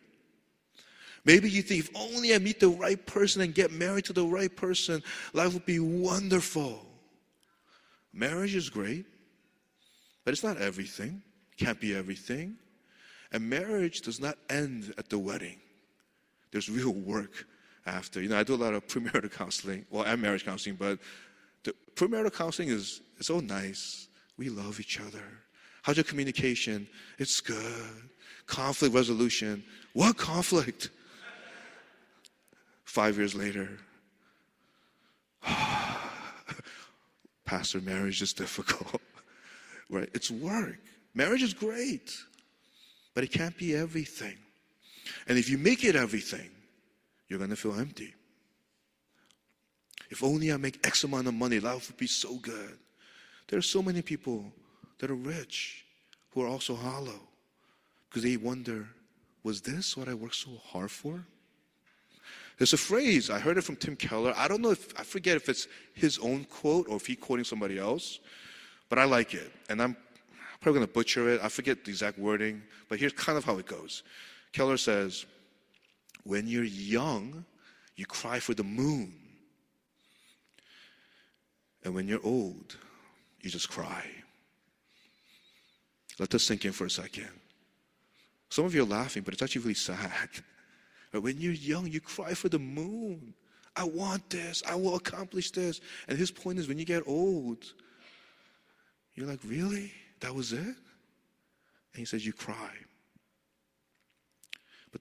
Maybe 1.26 1.50
you 1.50 1.62
think, 1.62 1.82
if 1.82 1.90
only 1.96 2.34
I 2.34 2.38
meet 2.38 2.60
the 2.60 2.70
right 2.70 3.04
person 3.06 3.42
and 3.42 3.54
get 3.54 3.72
married 3.72 4.06
to 4.06 4.14
the 4.14 4.26
right 4.26 4.56
person, 4.56 5.04
life 5.34 5.54
would 5.54 5.66
be 5.66 5.80
wonderful. 5.80 6.86
Marriage 8.14 8.56
is 8.56 8.70
great, 8.70 9.06
but 10.24 10.34
it's 10.34 10.44
not 10.44 10.58
everything. 10.58 11.22
Can't 11.58 11.80
be 11.80 11.96
everything. 11.96 12.56
And 13.32 13.50
marriage 13.50 14.02
does 14.02 14.20
not 14.20 14.38
end 14.50 14.94
at 14.98 15.10
the 15.10 15.20
wedding. 15.20 15.58
There's 16.52 16.70
real 16.70 16.94
work 16.94 17.46
after. 17.88 18.22
You 18.22 18.30
know, 18.30 18.38
I 18.38 18.44
do 18.44 18.54
a 18.54 18.56
lot 18.56 18.74
of 18.74 18.86
premarital 18.92 19.32
counseling, 19.32 19.86
well, 19.90 20.04
and 20.04 20.22
marriage 20.22 20.46
counseling, 20.46 20.76
but 20.76 21.00
the 21.64 21.74
premarital 21.96 22.34
counseling 22.34 22.70
is 22.70 23.02
it's 23.18 23.28
so 23.28 23.40
nice. 23.40 24.08
We 24.38 24.50
love 24.50 24.80
each 24.80 25.00
other. 25.00 25.24
How's 25.82 25.98
your 25.98 26.04
communication? 26.04 26.88
It's 27.18 27.42
good. 27.42 28.10
Conflict 28.46 28.94
resolution. 28.94 29.64
What 29.94 30.18
conflict? 30.18 30.90
Five 32.86 33.18
years 33.18 33.34
later, 33.34 33.80
Pastor, 37.46 37.80
marriage 37.82 38.22
is 38.22 38.34
difficult. 38.34 39.02
right? 39.90 40.10
It's 40.14 40.30
work. 40.30 40.78
Marriage 41.14 41.42
is 41.42 41.54
great, 41.54 42.16
but 43.16 43.24
it 43.24 43.32
can't 43.32 43.58
be 43.58 43.76
everything. 43.76 44.38
And 45.28 45.38
if 45.38 45.50
you 45.50 45.58
make 45.58 45.84
it 45.84 45.96
everything, 45.96 46.50
you're 47.28 47.40
going 47.40 47.50
to 47.50 47.56
feel 47.56 47.80
empty. 47.80 48.14
If 50.10 50.24
only 50.24 50.52
I 50.52 50.58
make 50.58 50.86
X 50.86 51.04
amount 51.04 51.28
of 51.28 51.34
money, 51.34 51.60
life 51.60 51.90
would 51.90 51.98
be 51.98 52.08
so 52.08 52.36
good. 52.38 52.78
There 53.48 53.60
are 53.60 53.64
so 53.64 53.82
many 53.82 54.02
people 54.02 54.52
that 55.00 55.12
are 55.12 55.16
rich 55.16 55.86
who 56.32 56.42
are 56.42 56.48
also 56.48 56.76
hollow 56.76 57.20
because 58.10 58.24
they 58.24 58.38
wonder, 58.38 58.88
was 59.44 59.62
this 59.62 59.98
what 59.98 60.08
I 60.08 60.14
worked 60.14 60.36
so 60.36 60.52
hard 60.64 60.92
for? 60.92 61.26
There's 62.58 62.74
a 62.74 62.78
phrase, 62.78 63.30
I 63.30 63.40
heard 63.40 63.58
it 63.58 63.64
from 63.64 63.76
Tim 63.76 63.96
Keller. 63.96 64.34
I 64.36 64.48
don't 64.48 64.62
know 64.62 64.72
if, 64.72 65.00
I 65.00 65.04
forget 65.04 65.36
if 65.36 65.48
it's 65.48 65.68
his 65.94 66.18
own 66.20 66.46
quote 66.46 66.88
or 66.90 66.96
if 66.96 67.06
he's 67.06 67.18
quoting 67.18 67.46
somebody 67.46 67.78
else, 67.78 68.20
but 68.90 68.98
I 68.98 69.04
like 69.04 69.34
it. 69.34 69.52
And 69.70 69.82
I'm 69.82 69.96
probably 70.60 70.80
going 70.80 70.88
to 70.88 70.94
butcher 70.94 71.30
it. 71.30 71.42
I 71.44 71.50
forget 71.50 71.86
the 71.86 71.92
exact 71.92 72.18
wording, 72.18 72.64
but 72.90 73.00
here's 73.00 73.14
kind 73.14 73.38
of 73.38 73.44
how 73.44 73.58
it 73.58 73.68
goes. 73.68 74.02
Keller 74.54 74.78
says, 74.78 75.26
When 76.28 76.46
you're 76.46 76.66
young, 76.66 77.46
you 77.96 78.06
cry 78.06 78.40
for 78.42 78.54
the 78.54 78.64
moon. 78.64 79.14
And 81.86 81.96
when 81.96 82.06
you're 82.06 82.20
old, 82.22 82.76
you 83.42 83.50
just 83.50 83.70
cry. 83.70 84.04
Let 86.20 86.30
this 86.30 86.46
sink 86.46 86.66
in 86.66 86.74
for 86.74 86.86
a 86.86 86.90
second. 86.90 87.30
Some 88.50 88.66
of 88.66 88.76
you 88.76 88.84
are 88.84 88.86
laughing, 88.86 89.24
but 89.24 89.34
it's 89.34 89.42
actually 89.42 89.62
really 89.62 89.74
sad. 89.74 90.30
But 91.14 91.22
when 91.22 91.40
you're 91.40 91.54
young, 91.54 91.88
you 91.88 92.02
cry 92.02 92.34
for 92.34 92.50
the 92.50 92.60
moon. 92.60 93.34
I 93.78 93.86
want 93.86 94.30
this. 94.30 94.62
I 94.68 94.76
will 94.76 94.98
accomplish 94.98 95.52
this. 95.52 95.80
And 96.10 96.18
his 96.18 96.32
point 96.32 96.60
is 96.60 96.68
when 96.68 96.78
you 96.78 96.84
get 96.84 97.08
old, 97.08 97.64
you're 99.16 99.26
like, 99.26 99.40
really? 99.46 99.94
That 100.20 100.36
was 100.36 100.52
it? 100.52 100.60
And 100.60 100.76
he 101.96 102.04
says, 102.04 102.26
you 102.26 102.34
cry. 102.34 102.72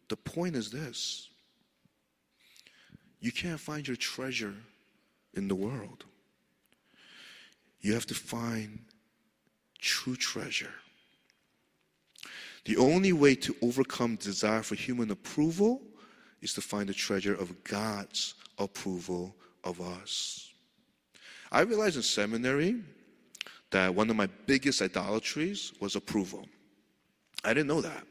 The 0.09 0.17
point 0.17 0.57
is 0.57 0.71
this 0.71 1.29
you 3.21 3.33
can't 3.33 3.61
find 3.61 3.87
your 3.87 3.97
treasure 3.97 4.55
in 5.35 5.49
the 5.49 5.55
world. 5.55 6.05
You 7.81 7.95
have 7.95 8.07
to 8.07 8.15
find 8.15 8.81
true 9.79 10.17
treasure. 10.17 10.73
The 12.65 12.77
only 12.77 13.13
way 13.13 13.37
to 13.37 13.55
overcome 13.63 14.17
desire 14.17 14.63
for 14.63 14.75
human 14.75 15.11
approval 15.11 15.83
is 16.43 16.53
to 16.55 16.61
find 16.61 16.89
the 16.89 16.95
treasure 16.95 17.35
of 17.35 17.63
God's 17.65 18.35
approval 18.59 19.35
of 19.63 19.81
us. 19.81 20.53
I 21.53 21.61
realized 21.61 21.97
in 21.97 22.03
seminary 22.03 22.83
that 23.71 23.95
one 23.95 24.11
of 24.11 24.17
my 24.17 24.29
biggest 24.47 24.83
idolatries 24.83 25.73
was 25.81 25.97
approval. 25.97 26.47
I 27.45 27.55
didn't 27.55 27.69
know 27.69 27.81
that. 27.81 28.05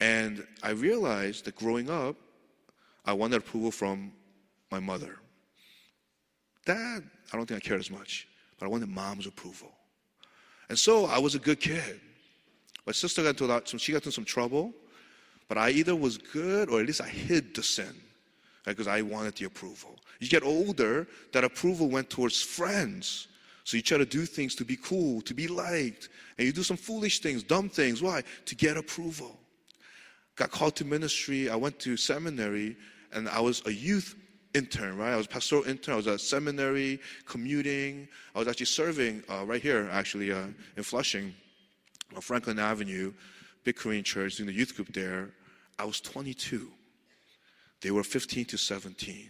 And 0.00 0.46
I 0.62 0.70
realized 0.70 1.44
that 1.46 1.56
growing 1.56 1.90
up, 1.90 2.16
I 3.04 3.12
wanted 3.12 3.36
approval 3.36 3.70
from 3.70 4.12
my 4.70 4.80
mother. 4.80 5.16
Dad, 6.64 7.02
I 7.32 7.36
don't 7.36 7.46
think 7.46 7.64
I 7.64 7.66
cared 7.66 7.80
as 7.80 7.90
much, 7.90 8.28
but 8.58 8.66
I 8.66 8.68
wanted 8.68 8.88
mom's 8.88 9.26
approval. 9.26 9.72
And 10.68 10.78
so 10.78 11.06
I 11.06 11.18
was 11.18 11.34
a 11.34 11.38
good 11.38 11.60
kid. 11.60 12.00
My 12.86 12.92
sister 12.92 13.22
got 13.22 13.30
into 13.30 13.44
a 13.44 13.46
lot, 13.46 13.68
she 13.68 13.92
got 13.92 13.98
into 13.98 14.12
some 14.12 14.24
trouble, 14.24 14.72
but 15.48 15.58
I 15.58 15.70
either 15.70 15.94
was 15.94 16.18
good 16.18 16.68
or 16.68 16.80
at 16.80 16.86
least 16.86 17.00
I 17.00 17.08
hid 17.08 17.54
the 17.54 17.62
sin 17.62 17.94
because 18.64 18.88
I 18.88 19.02
wanted 19.02 19.36
the 19.36 19.46
approval. 19.46 19.96
You 20.18 20.28
get 20.28 20.42
older, 20.42 21.06
that 21.32 21.44
approval 21.44 21.88
went 21.88 22.10
towards 22.10 22.42
friends. 22.42 23.28
So 23.64 23.76
you 23.76 23.82
try 23.82 23.98
to 23.98 24.06
do 24.06 24.26
things 24.26 24.54
to 24.56 24.64
be 24.64 24.76
cool, 24.76 25.20
to 25.22 25.34
be 25.34 25.48
liked. 25.48 26.08
And 26.38 26.46
you 26.46 26.52
do 26.52 26.62
some 26.62 26.76
foolish 26.76 27.20
things, 27.20 27.42
dumb 27.42 27.68
things. 27.68 28.02
Why? 28.02 28.22
To 28.46 28.54
get 28.54 28.76
approval. 28.76 29.38
Got 30.36 30.50
called 30.50 30.76
to 30.76 30.84
ministry. 30.84 31.50
I 31.50 31.56
went 31.56 31.78
to 31.80 31.96
seminary 31.96 32.76
and 33.12 33.28
I 33.28 33.40
was 33.40 33.62
a 33.66 33.72
youth 33.72 34.14
intern, 34.54 34.96
right? 34.96 35.12
I 35.12 35.16
was 35.16 35.26
pastoral 35.26 35.64
intern. 35.64 35.94
I 35.94 35.96
was 35.96 36.06
at 36.06 36.20
seminary, 36.20 37.00
commuting. 37.26 38.08
I 38.34 38.38
was 38.38 38.48
actually 38.48 38.66
serving 38.66 39.22
uh, 39.30 39.44
right 39.44 39.60
here, 39.60 39.88
actually, 39.92 40.32
uh, 40.32 40.46
in 40.76 40.82
Flushing, 40.82 41.34
on 42.14 42.20
Franklin 42.20 42.58
Avenue 42.58 43.12
big 43.66 43.76
Korean 43.76 44.04
church, 44.04 44.36
doing 44.36 44.46
the 44.46 44.52
youth 44.54 44.76
group 44.76 44.94
there. 44.94 45.30
I 45.78 45.84
was 45.84 46.00
22. 46.00 46.70
They 47.82 47.90
were 47.90 48.04
15 48.04 48.46
to 48.46 48.56
17. 48.56 49.28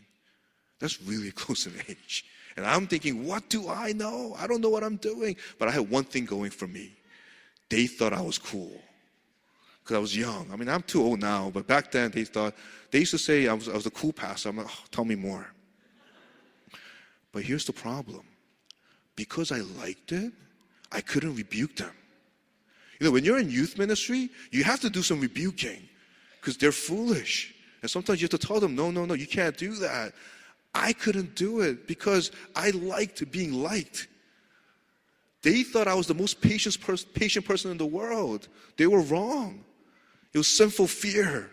That's 0.78 1.02
really 1.02 1.30
close 1.42 1.66
in 1.66 1.72
age. 1.88 2.24
And 2.56 2.64
I'm 2.64 2.86
thinking, 2.86 3.26
what 3.26 3.48
do 3.48 3.68
I 3.68 3.92
know? 3.92 4.36
I 4.38 4.46
don't 4.46 4.60
know 4.60 4.68
what 4.68 4.84
I'm 4.84 4.96
doing. 4.96 5.36
But 5.58 5.68
I 5.68 5.70
had 5.72 5.90
one 5.90 6.04
thing 6.04 6.26
going 6.26 6.50
for 6.50 6.66
me. 6.66 6.92
They 7.70 7.86
thought 7.86 8.12
I 8.12 8.20
was 8.20 8.38
cool 8.38 8.80
because 9.86 9.96
I 9.96 10.00
was 10.00 10.16
young. 10.16 10.48
I 10.52 10.56
mean, 10.56 10.68
I'm 10.68 10.82
too 10.82 11.00
old 11.00 11.20
now, 11.20 11.48
but 11.54 11.68
back 11.68 11.92
then 11.92 12.10
they 12.10 12.24
thought, 12.24 12.54
they 12.90 12.98
used 12.98 13.12
to 13.12 13.18
say 13.18 13.46
I 13.46 13.52
was, 13.52 13.68
I 13.68 13.74
was 13.74 13.86
a 13.86 13.90
cool 13.90 14.12
pastor. 14.12 14.48
I'm 14.48 14.56
like, 14.56 14.66
oh, 14.68 14.84
tell 14.90 15.04
me 15.04 15.14
more. 15.14 15.46
But 17.30 17.44
here's 17.44 17.64
the 17.64 17.72
problem 17.72 18.22
because 19.14 19.52
I 19.52 19.60
liked 19.80 20.10
it, 20.10 20.32
I 20.90 21.00
couldn't 21.00 21.36
rebuke 21.36 21.76
them. 21.76 21.92
You 22.98 23.06
know, 23.06 23.12
when 23.12 23.24
you're 23.24 23.38
in 23.38 23.48
youth 23.48 23.78
ministry, 23.78 24.28
you 24.50 24.64
have 24.64 24.80
to 24.80 24.90
do 24.90 25.02
some 25.02 25.20
rebuking 25.20 25.88
because 26.40 26.56
they're 26.56 26.72
foolish. 26.72 27.54
And 27.80 27.90
sometimes 27.90 28.20
you 28.20 28.24
have 28.24 28.40
to 28.40 28.44
tell 28.44 28.58
them, 28.58 28.74
no, 28.74 28.90
no, 28.90 29.04
no, 29.04 29.14
you 29.14 29.26
can't 29.28 29.56
do 29.56 29.76
that. 29.76 30.14
I 30.74 30.94
couldn't 30.94 31.36
do 31.36 31.60
it 31.60 31.86
because 31.86 32.32
I 32.56 32.70
liked 32.70 33.30
being 33.30 33.52
liked. 33.52 34.08
They 35.42 35.62
thought 35.62 35.86
I 35.86 35.94
was 35.94 36.08
the 36.08 36.14
most 36.14 36.40
patient, 36.40 36.76
patient 37.14 37.46
person 37.46 37.70
in 37.70 37.78
the 37.78 37.86
world. 37.86 38.48
They 38.76 38.88
were 38.88 39.02
wrong. 39.02 39.62
It 40.36 40.40
was 40.40 40.48
sinful 40.48 40.88
fear. 40.88 41.50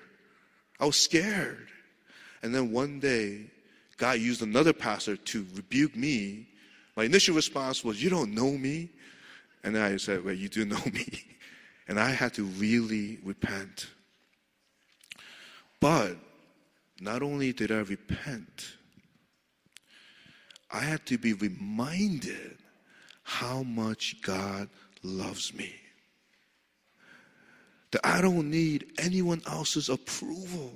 I 0.78 0.86
was 0.86 0.98
scared. 0.98 1.70
And 2.42 2.54
then 2.54 2.74
one 2.74 3.00
day, 3.00 3.46
God 3.96 4.20
used 4.20 4.42
another 4.42 4.74
pastor 4.74 5.16
to 5.16 5.46
rebuke 5.56 5.96
me. 5.96 6.50
My 6.98 7.06
initial 7.06 7.34
response 7.34 7.86
was, 7.86 8.04
You 8.04 8.10
don't 8.10 8.36
know 8.36 8.52
me. 8.52 8.90
And 9.64 9.74
then 9.74 9.84
I 9.84 9.96
said, 9.96 10.26
Well, 10.26 10.34
you 10.34 10.50
do 10.50 10.66
know 10.66 10.84
me. 10.92 11.08
And 11.88 11.98
I 11.98 12.10
had 12.10 12.34
to 12.34 12.44
really 12.44 13.20
repent. 13.24 13.88
But 15.80 16.18
not 17.00 17.24
only 17.24 17.54
did 17.54 17.72
I 17.72 17.80
repent, 17.80 18.74
I 20.70 20.82
had 20.82 21.06
to 21.06 21.18
be 21.18 21.32
reminded 21.32 22.58
how 23.24 23.64
much 23.64 24.22
God 24.22 24.68
loves 25.04 25.54
me. 25.54 25.74
That 27.94 28.02
I 28.04 28.22
don't 28.22 28.50
need 28.50 28.92
anyone 28.98 29.42
else's 29.46 29.88
approval 29.88 30.72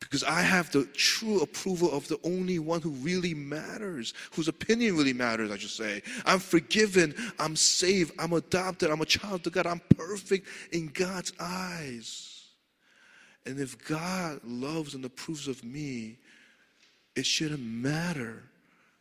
because 0.00 0.24
I 0.24 0.40
have 0.40 0.70
the 0.72 0.84
true 0.94 1.40
approval 1.42 1.92
of 1.92 2.08
the 2.08 2.18
only 2.24 2.58
one 2.58 2.80
who 2.80 2.90
really 2.90 3.34
matters, 3.34 4.14
whose 4.34 4.48
opinion 4.48 4.96
really 4.96 5.12
matters, 5.12 5.50
I 5.50 5.58
should 5.58 5.70
say. 5.70 6.02
I'm 6.24 6.38
forgiven, 6.38 7.14
I'm 7.38 7.54
saved, 7.54 8.12
I'm 8.18 8.32
adopted, 8.32 8.90
I'm 8.90 9.02
a 9.02 9.06
child 9.06 9.46
of 9.46 9.52
God, 9.52 9.66
I'm 9.66 9.82
perfect 9.96 10.46
in 10.72 10.86
God's 10.88 11.34
eyes. 11.38 12.46
And 13.44 13.60
if 13.60 13.84
God 13.86 14.40
loves 14.42 14.94
and 14.94 15.04
approves 15.04 15.48
of 15.48 15.62
me, 15.62 16.16
it 17.14 17.26
shouldn't 17.26 17.60
matter 17.60 18.42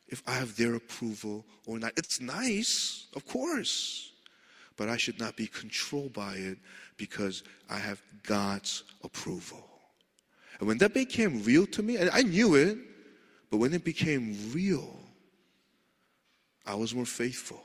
if 0.10 0.22
I 0.28 0.34
have 0.34 0.58
their 0.58 0.76
approval 0.76 1.46
or 1.66 1.80
not. 1.80 1.94
It's 1.96 2.20
nice, 2.20 3.08
of 3.16 3.26
course, 3.26 4.12
but 4.78 4.88
I 4.88 4.96
should 4.96 5.20
not 5.20 5.36
be 5.36 5.48
controlled 5.48 6.14
by 6.14 6.36
it 6.36 6.58
because 6.96 7.44
I 7.70 7.80
have 7.80 8.02
God's 8.24 8.84
approval. 9.04 9.68
And 10.60 10.68
when 10.68 10.78
that 10.78 10.94
became 10.94 11.44
real 11.44 11.66
to 11.68 11.84
me, 11.84 11.98
and 11.98 12.10
I 12.12 12.22
knew 12.22 12.56
it, 12.56 12.78
but 13.50 13.58
when 13.58 13.74
it 13.74 13.84
became 13.84 14.38
real, 14.54 14.98
I 16.66 16.76
was 16.76 16.94
more 16.94 17.06
faithful 17.06 17.64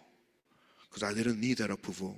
because 0.88 1.02
I 1.02 1.14
didn't 1.14 1.40
need 1.40 1.58
that 1.58 1.70
approval. 1.70 2.16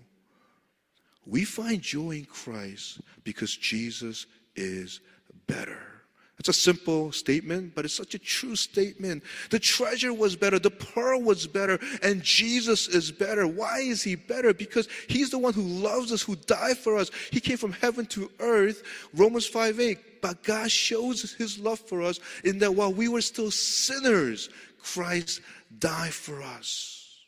We 1.27 1.45
find 1.45 1.81
joy 1.81 2.13
in 2.13 2.25
Christ 2.27 3.01
because 3.25 3.57
Jesus 3.57 4.27
is 4.57 5.01
better. 5.47 5.94
It's 6.39 6.49
a 6.49 6.53
simple 6.53 7.13
statement, 7.13 7.75
but 7.75 7.85
it's 7.85 7.95
such 7.95 8.15
a 8.15 8.19
true 8.19 8.57
statement. 8.57 9.23
The 9.51 9.59
treasure 9.59 10.13
was 10.13 10.35
better, 10.35 10.59
the 10.59 10.71
pearl 10.71 11.23
was 11.23 11.47
better, 11.47 11.79
and 12.03 12.23
Jesus 12.23 12.89
is 12.89 13.13
better. 13.13 13.47
Why 13.47 13.79
is 13.79 14.03
he 14.03 14.17
better? 14.17 14.53
Because 14.53 14.89
he's 15.09 15.31
the 15.31 15.39
one 15.39 15.53
who 15.53 15.63
loves 15.63 16.13
us, 16.13 16.23
who 16.23 16.35
died 16.37 16.77
for 16.77 16.97
us. 16.97 17.11
He 17.31 17.41
came 17.41 17.57
from 17.57 17.73
heaven 17.73 18.05
to 18.07 18.31
earth. 18.41 18.83
Romans 19.15 19.47
5 19.47 19.79
8. 19.79 20.23
But 20.23 20.43
God 20.43 20.71
shows 20.71 21.35
his 21.35 21.59
love 21.59 21.79
for 21.79 22.03
us 22.03 22.19
in 22.43 22.59
that 22.61 22.75
while 22.75 22.93
we 22.93 23.09
were 23.09 23.21
still 23.21 23.51
sinners, 23.51 24.49
Christ 24.83 25.41
died 25.79 26.15
for 26.15 26.43
us. 26.43 27.21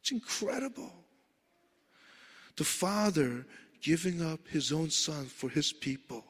It's 0.00 0.12
incredible. 0.12 0.92
The 2.56 2.64
Father 2.64 3.46
giving 3.82 4.22
up 4.22 4.40
his 4.48 4.72
own 4.72 4.90
Son 4.90 5.26
for 5.26 5.48
his 5.48 5.72
people. 5.72 6.24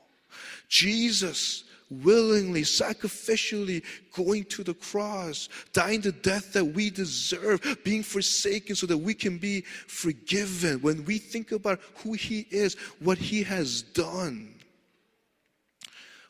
Jesus 0.68 1.64
willingly, 1.90 2.62
sacrificially 2.62 3.84
going 4.12 4.44
to 4.44 4.62
the 4.62 4.74
cross, 4.74 5.48
dying 5.72 6.00
the 6.00 6.12
death 6.12 6.52
that 6.52 6.64
we 6.64 6.88
deserve, 6.90 7.78
being 7.84 8.02
forsaken 8.02 8.76
so 8.76 8.86
that 8.86 8.98
we 8.98 9.12
can 9.12 9.38
be 9.38 9.62
forgiven. 9.62 10.80
When 10.80 11.04
we 11.04 11.18
think 11.18 11.52
about 11.52 11.80
who 11.96 12.12
He 12.12 12.46
is, 12.50 12.74
what 13.00 13.18
He 13.18 13.42
has 13.42 13.82
done, 13.82 14.54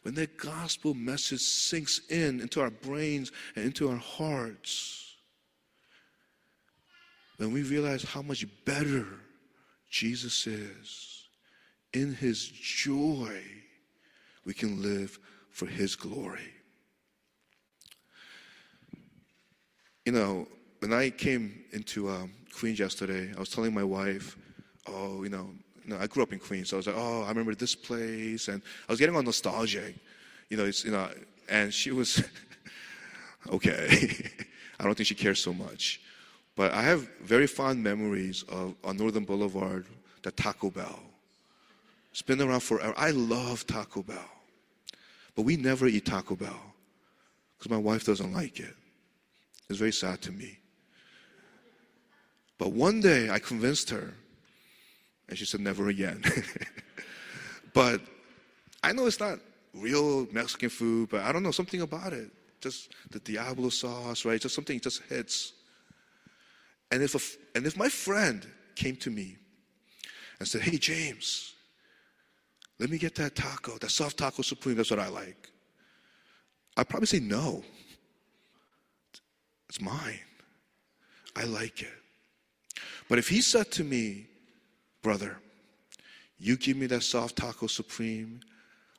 when 0.02 0.14
that 0.14 0.38
gospel 0.38 0.94
message 0.94 1.40
sinks 1.40 2.00
in 2.08 2.40
into 2.40 2.60
our 2.62 2.70
brains 2.70 3.32
and 3.54 3.66
into 3.66 3.90
our 3.90 3.96
hearts, 3.96 5.16
when 7.36 7.52
we 7.52 7.62
realize 7.62 8.02
how 8.02 8.22
much 8.22 8.46
better 8.64 9.06
Jesus 9.90 10.46
is, 10.46 11.28
in 11.92 12.14
His 12.14 12.48
joy, 12.48 13.42
we 14.44 14.54
can 14.54 14.80
live 14.80 15.18
for 15.50 15.66
His 15.66 15.96
glory. 15.96 16.52
You 20.06 20.12
know, 20.12 20.48
when 20.80 20.92
I 20.92 21.10
came 21.10 21.64
into 21.72 22.08
um, 22.08 22.32
Queens 22.58 22.78
yesterday, 22.78 23.32
I 23.36 23.38
was 23.38 23.50
telling 23.50 23.74
my 23.74 23.84
wife, 23.84 24.36
oh, 24.86 25.22
you 25.22 25.28
know, 25.28 25.50
you 25.84 25.90
know, 25.90 25.98
I 26.00 26.06
grew 26.06 26.22
up 26.22 26.32
in 26.32 26.38
Queens, 26.38 26.70
so 26.70 26.76
I 26.76 26.78
was 26.78 26.86
like, 26.86 26.96
oh, 26.98 27.22
I 27.22 27.28
remember 27.28 27.54
this 27.54 27.74
place, 27.74 28.48
and 28.48 28.62
I 28.88 28.92
was 28.92 28.98
getting 28.98 29.14
all 29.14 29.22
nostalgic, 29.22 29.94
you 30.48 30.56
know, 30.56 30.64
it's, 30.64 30.84
you 30.84 30.90
know, 30.90 31.08
and 31.48 31.72
she 31.72 31.90
was, 31.90 32.22
okay, 33.50 34.30
I 34.80 34.84
don't 34.84 34.94
think 34.94 35.06
she 35.06 35.14
cares 35.14 35.42
so 35.42 35.52
much, 35.52 36.00
but 36.56 36.72
I 36.72 36.82
have 36.82 37.08
very 37.20 37.46
fond 37.46 37.82
memories 37.82 38.42
of 38.44 38.74
on 38.84 38.96
Northern 38.96 39.24
Boulevard, 39.24 39.86
the 40.22 40.30
Taco 40.30 40.70
Bell. 40.70 41.00
It's 42.10 42.22
been 42.22 42.40
around 42.40 42.60
forever. 42.60 42.92
I 42.96 43.10
love 43.10 43.66
Taco 43.66 44.02
Bell. 44.02 44.28
But 45.34 45.42
we 45.42 45.56
never 45.56 45.86
eat 45.86 46.06
Taco 46.06 46.36
Bell 46.36 46.60
because 47.58 47.70
my 47.70 47.78
wife 47.78 48.04
doesn't 48.04 48.32
like 48.32 48.58
it. 48.60 48.74
It's 49.68 49.78
very 49.78 49.92
sad 49.92 50.20
to 50.22 50.32
me. 50.32 50.58
But 52.58 52.72
one 52.72 53.00
day 53.00 53.30
I 53.30 53.38
convinced 53.38 53.88
her, 53.90 54.12
and 55.28 55.38
she 55.38 55.44
said, 55.44 55.60
never 55.60 55.88
again. 55.88 56.22
but 57.72 58.00
I 58.82 58.92
know 58.92 59.06
it's 59.06 59.20
not 59.20 59.38
real 59.74 60.26
Mexican 60.32 60.68
food, 60.68 61.08
but 61.10 61.22
I 61.22 61.32
don't 61.32 61.42
know, 61.42 61.52
something 61.52 61.80
about 61.80 62.12
it. 62.12 62.30
Just 62.60 62.92
the 63.10 63.20
Diablo 63.20 63.68
sauce, 63.70 64.24
right? 64.24 64.40
Just 64.40 64.54
something 64.54 64.80
just 64.80 65.02
hits. 65.04 65.52
And 66.90 67.02
if, 67.02 67.14
a, 67.14 67.56
and 67.56 67.66
if 67.66 67.76
my 67.76 67.88
friend 67.88 68.46
came 68.74 68.96
to 68.96 69.10
me 69.10 69.36
and 70.38 70.48
said, 70.48 70.62
Hey, 70.62 70.76
James, 70.76 71.54
let 72.80 72.88
me 72.88 72.96
get 72.96 73.14
that 73.16 73.36
taco, 73.36 73.76
that 73.76 73.90
soft 73.90 74.16
taco 74.16 74.40
supreme. 74.40 74.74
That's 74.74 74.90
what 74.90 74.98
I 74.98 75.08
like. 75.08 75.50
I'd 76.78 76.88
probably 76.88 77.06
say 77.06 77.20
no. 77.20 77.62
It's 79.68 79.82
mine. 79.82 80.18
I 81.36 81.44
like 81.44 81.82
it. 81.82 81.92
But 83.06 83.18
if 83.18 83.28
he 83.28 83.42
said 83.42 83.70
to 83.72 83.84
me, 83.84 84.28
brother, 85.02 85.36
you 86.38 86.56
give 86.56 86.78
me 86.78 86.86
that 86.86 87.02
soft 87.02 87.36
taco 87.36 87.66
supreme, 87.66 88.40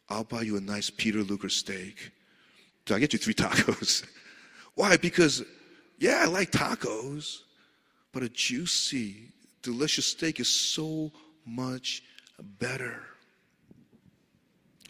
I'll 0.10 0.26
buy 0.26 0.44
you 0.44 0.58
a 0.58 0.62
nice 0.62 0.91
Peter 0.91 1.24
Luger 1.24 1.50
steak. 1.50 2.12
So 2.88 2.96
I 2.96 3.00
get 3.00 3.13
you 3.13 3.20
three 3.20 3.34
tacos. 3.44 4.06
Why? 4.76 4.96
Because, 4.96 5.44
yeah, 5.98 6.20
I 6.22 6.26
like 6.26 6.52
tacos, 6.52 7.39
but 8.12 8.22
a 8.22 8.30
juicy, 8.30 9.30
delicious 9.63 10.06
steak 10.06 10.39
is 10.39 10.50
so 10.50 11.12
much 11.48 12.04
better. 12.60 13.02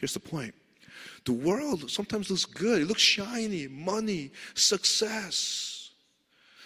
Here's 0.02 0.14
the 0.14 0.20
point 0.20 0.54
the 1.26 1.32
world 1.32 1.90
sometimes 1.90 2.30
looks 2.30 2.46
good, 2.46 2.82
it 2.82 2.88
looks 2.88 3.02
shiny, 3.02 3.68
money, 3.68 4.32
success. 4.56 5.92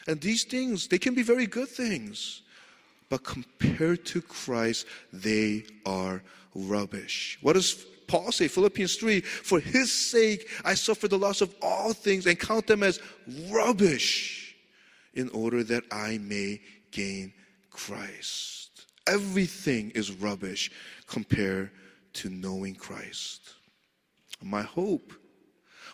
And 0.08 0.22
these 0.22 0.46
things, 0.46 0.88
they 0.88 0.98
can 0.98 1.14
be 1.14 1.24
very 1.24 1.46
good 1.46 1.68
things. 1.68 2.44
But 3.10 3.24
compared 3.24 4.06
to 4.08 4.22
Christ, 4.22 4.86
they 5.12 5.66
are 5.86 6.24
rubbish. 6.54 7.38
What 7.42 7.54
does 7.54 7.86
Paul 8.08 8.32
say? 8.32 8.48
Philippians 8.48 8.96
3 8.96 9.22
For 9.22 9.60
his 9.60 9.92
sake, 9.92 10.48
I 10.64 10.74
suffer 10.76 11.08
the 11.08 11.18
loss 11.18 11.42
of 11.42 11.54
all 11.62 11.92
things 11.94 12.26
and 12.28 12.40
count 12.40 12.68
them 12.68 12.84
as 12.84 13.00
rubbish 13.50 14.56
in 15.14 15.30
order 15.30 15.64
that 15.64 15.84
I 15.92 16.20
may 16.20 16.62
gain 16.92 17.34
Christ. 17.70 18.86
Everything 19.08 19.92
is 19.92 20.12
rubbish 20.12 20.72
compared 21.08 21.72
to 22.16 22.30
knowing 22.30 22.76
Christ. 22.76 23.54
My 24.42 24.64
hope, 24.64 25.14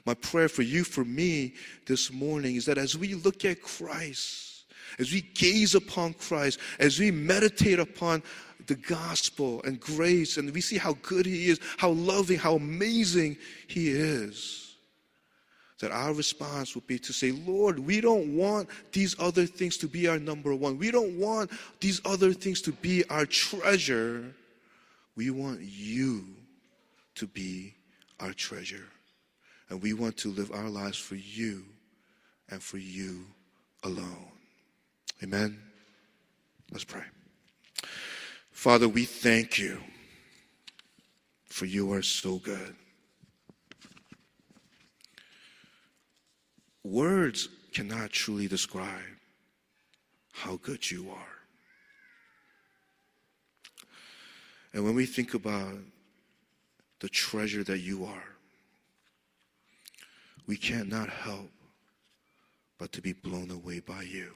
my 0.05 0.13
prayer 0.13 0.49
for 0.49 0.63
you, 0.63 0.83
for 0.83 1.05
me 1.05 1.53
this 1.85 2.11
morning 2.11 2.55
is 2.55 2.65
that 2.65 2.77
as 2.77 2.97
we 2.97 3.13
look 3.13 3.45
at 3.45 3.61
Christ, 3.61 4.65
as 4.99 5.11
we 5.11 5.21
gaze 5.21 5.75
upon 5.75 6.13
Christ, 6.13 6.59
as 6.79 6.99
we 6.99 7.11
meditate 7.11 7.79
upon 7.79 8.23
the 8.67 8.75
gospel 8.75 9.61
and 9.63 9.79
grace, 9.79 10.37
and 10.37 10.51
we 10.51 10.61
see 10.61 10.77
how 10.77 10.93
good 11.01 11.25
He 11.25 11.49
is, 11.49 11.59
how 11.77 11.91
loving, 11.91 12.37
how 12.37 12.55
amazing 12.55 13.37
He 13.67 13.89
is, 13.89 14.75
that 15.79 15.91
our 15.91 16.13
response 16.13 16.75
would 16.75 16.85
be 16.87 16.99
to 16.99 17.13
say, 17.13 17.31
Lord, 17.31 17.79
we 17.79 18.01
don't 18.01 18.35
want 18.35 18.69
these 18.91 19.15
other 19.19 19.45
things 19.45 19.77
to 19.77 19.87
be 19.87 20.07
our 20.07 20.19
number 20.19 20.53
one. 20.53 20.77
We 20.77 20.91
don't 20.91 21.17
want 21.17 21.51
these 21.79 22.01
other 22.05 22.33
things 22.33 22.61
to 22.63 22.71
be 22.71 23.03
our 23.09 23.25
treasure. 23.25 24.35
We 25.15 25.29
want 25.29 25.61
you 25.61 26.25
to 27.15 27.27
be 27.27 27.75
our 28.19 28.33
treasure. 28.33 28.87
And 29.69 29.81
we 29.81 29.93
want 29.93 30.17
to 30.17 30.29
live 30.29 30.51
our 30.51 30.69
lives 30.69 30.97
for 30.97 31.15
you 31.15 31.63
and 32.49 32.61
for 32.61 32.77
you 32.77 33.25
alone. 33.83 34.31
Amen. 35.23 35.59
Let's 36.71 36.83
pray. 36.83 37.03
Father, 38.51 38.87
we 38.87 39.05
thank 39.05 39.57
you 39.57 39.79
for 41.45 41.65
you 41.65 41.91
are 41.93 42.01
so 42.01 42.37
good. 42.37 42.75
Words 46.83 47.49
cannot 47.73 48.11
truly 48.11 48.47
describe 48.47 49.03
how 50.33 50.57
good 50.57 50.89
you 50.89 51.11
are. 51.11 51.40
And 54.73 54.83
when 54.83 54.95
we 54.95 55.05
think 55.05 55.33
about 55.33 55.75
the 56.99 57.09
treasure 57.09 57.63
that 57.63 57.79
you 57.79 58.05
are, 58.05 58.23
we 60.47 60.57
cannot 60.57 61.09
help 61.09 61.51
but 62.77 62.91
to 62.93 63.01
be 63.01 63.13
blown 63.13 63.51
away 63.51 63.79
by 63.79 64.01
you. 64.01 64.33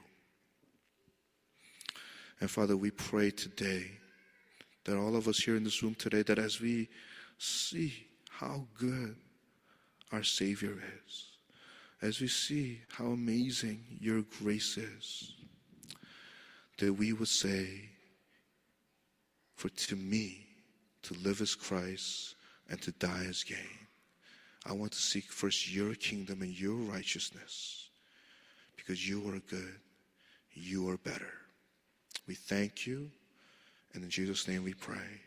And 2.40 2.50
Father, 2.50 2.76
we 2.76 2.90
pray 2.90 3.30
today 3.30 3.90
that 4.84 4.96
all 4.96 5.16
of 5.16 5.26
us 5.26 5.38
here 5.38 5.56
in 5.56 5.64
this 5.64 5.82
room 5.82 5.94
today, 5.94 6.22
that 6.22 6.38
as 6.38 6.60
we 6.60 6.88
see 7.38 8.06
how 8.30 8.66
good 8.78 9.16
our 10.12 10.22
Savior 10.22 10.78
is, 11.06 11.28
as 12.02 12.20
we 12.20 12.28
see 12.28 12.82
how 12.90 13.06
amazing 13.06 13.82
your 14.00 14.22
grace 14.42 14.76
is, 14.76 15.34
that 16.78 16.92
we 16.92 17.12
would 17.12 17.28
say, 17.28 17.88
For 19.56 19.68
to 19.68 19.96
me, 19.96 20.46
to 21.02 21.14
live 21.14 21.40
as 21.40 21.54
Christ 21.54 22.34
and 22.68 22.80
to 22.82 22.92
die 22.92 23.26
as 23.28 23.42
gain. 23.42 23.56
I 24.64 24.72
want 24.72 24.92
to 24.92 24.98
seek 24.98 25.30
first 25.30 25.72
your 25.72 25.94
kingdom 25.94 26.42
and 26.42 26.58
your 26.58 26.74
righteousness 26.74 27.88
because 28.76 29.08
you 29.08 29.28
are 29.28 29.38
good, 29.48 29.80
you 30.52 30.88
are 30.88 30.98
better. 30.98 31.32
We 32.26 32.34
thank 32.34 32.86
you, 32.86 33.10
and 33.94 34.02
in 34.02 34.10
Jesus' 34.10 34.48
name 34.48 34.64
we 34.64 34.74
pray. 34.74 35.20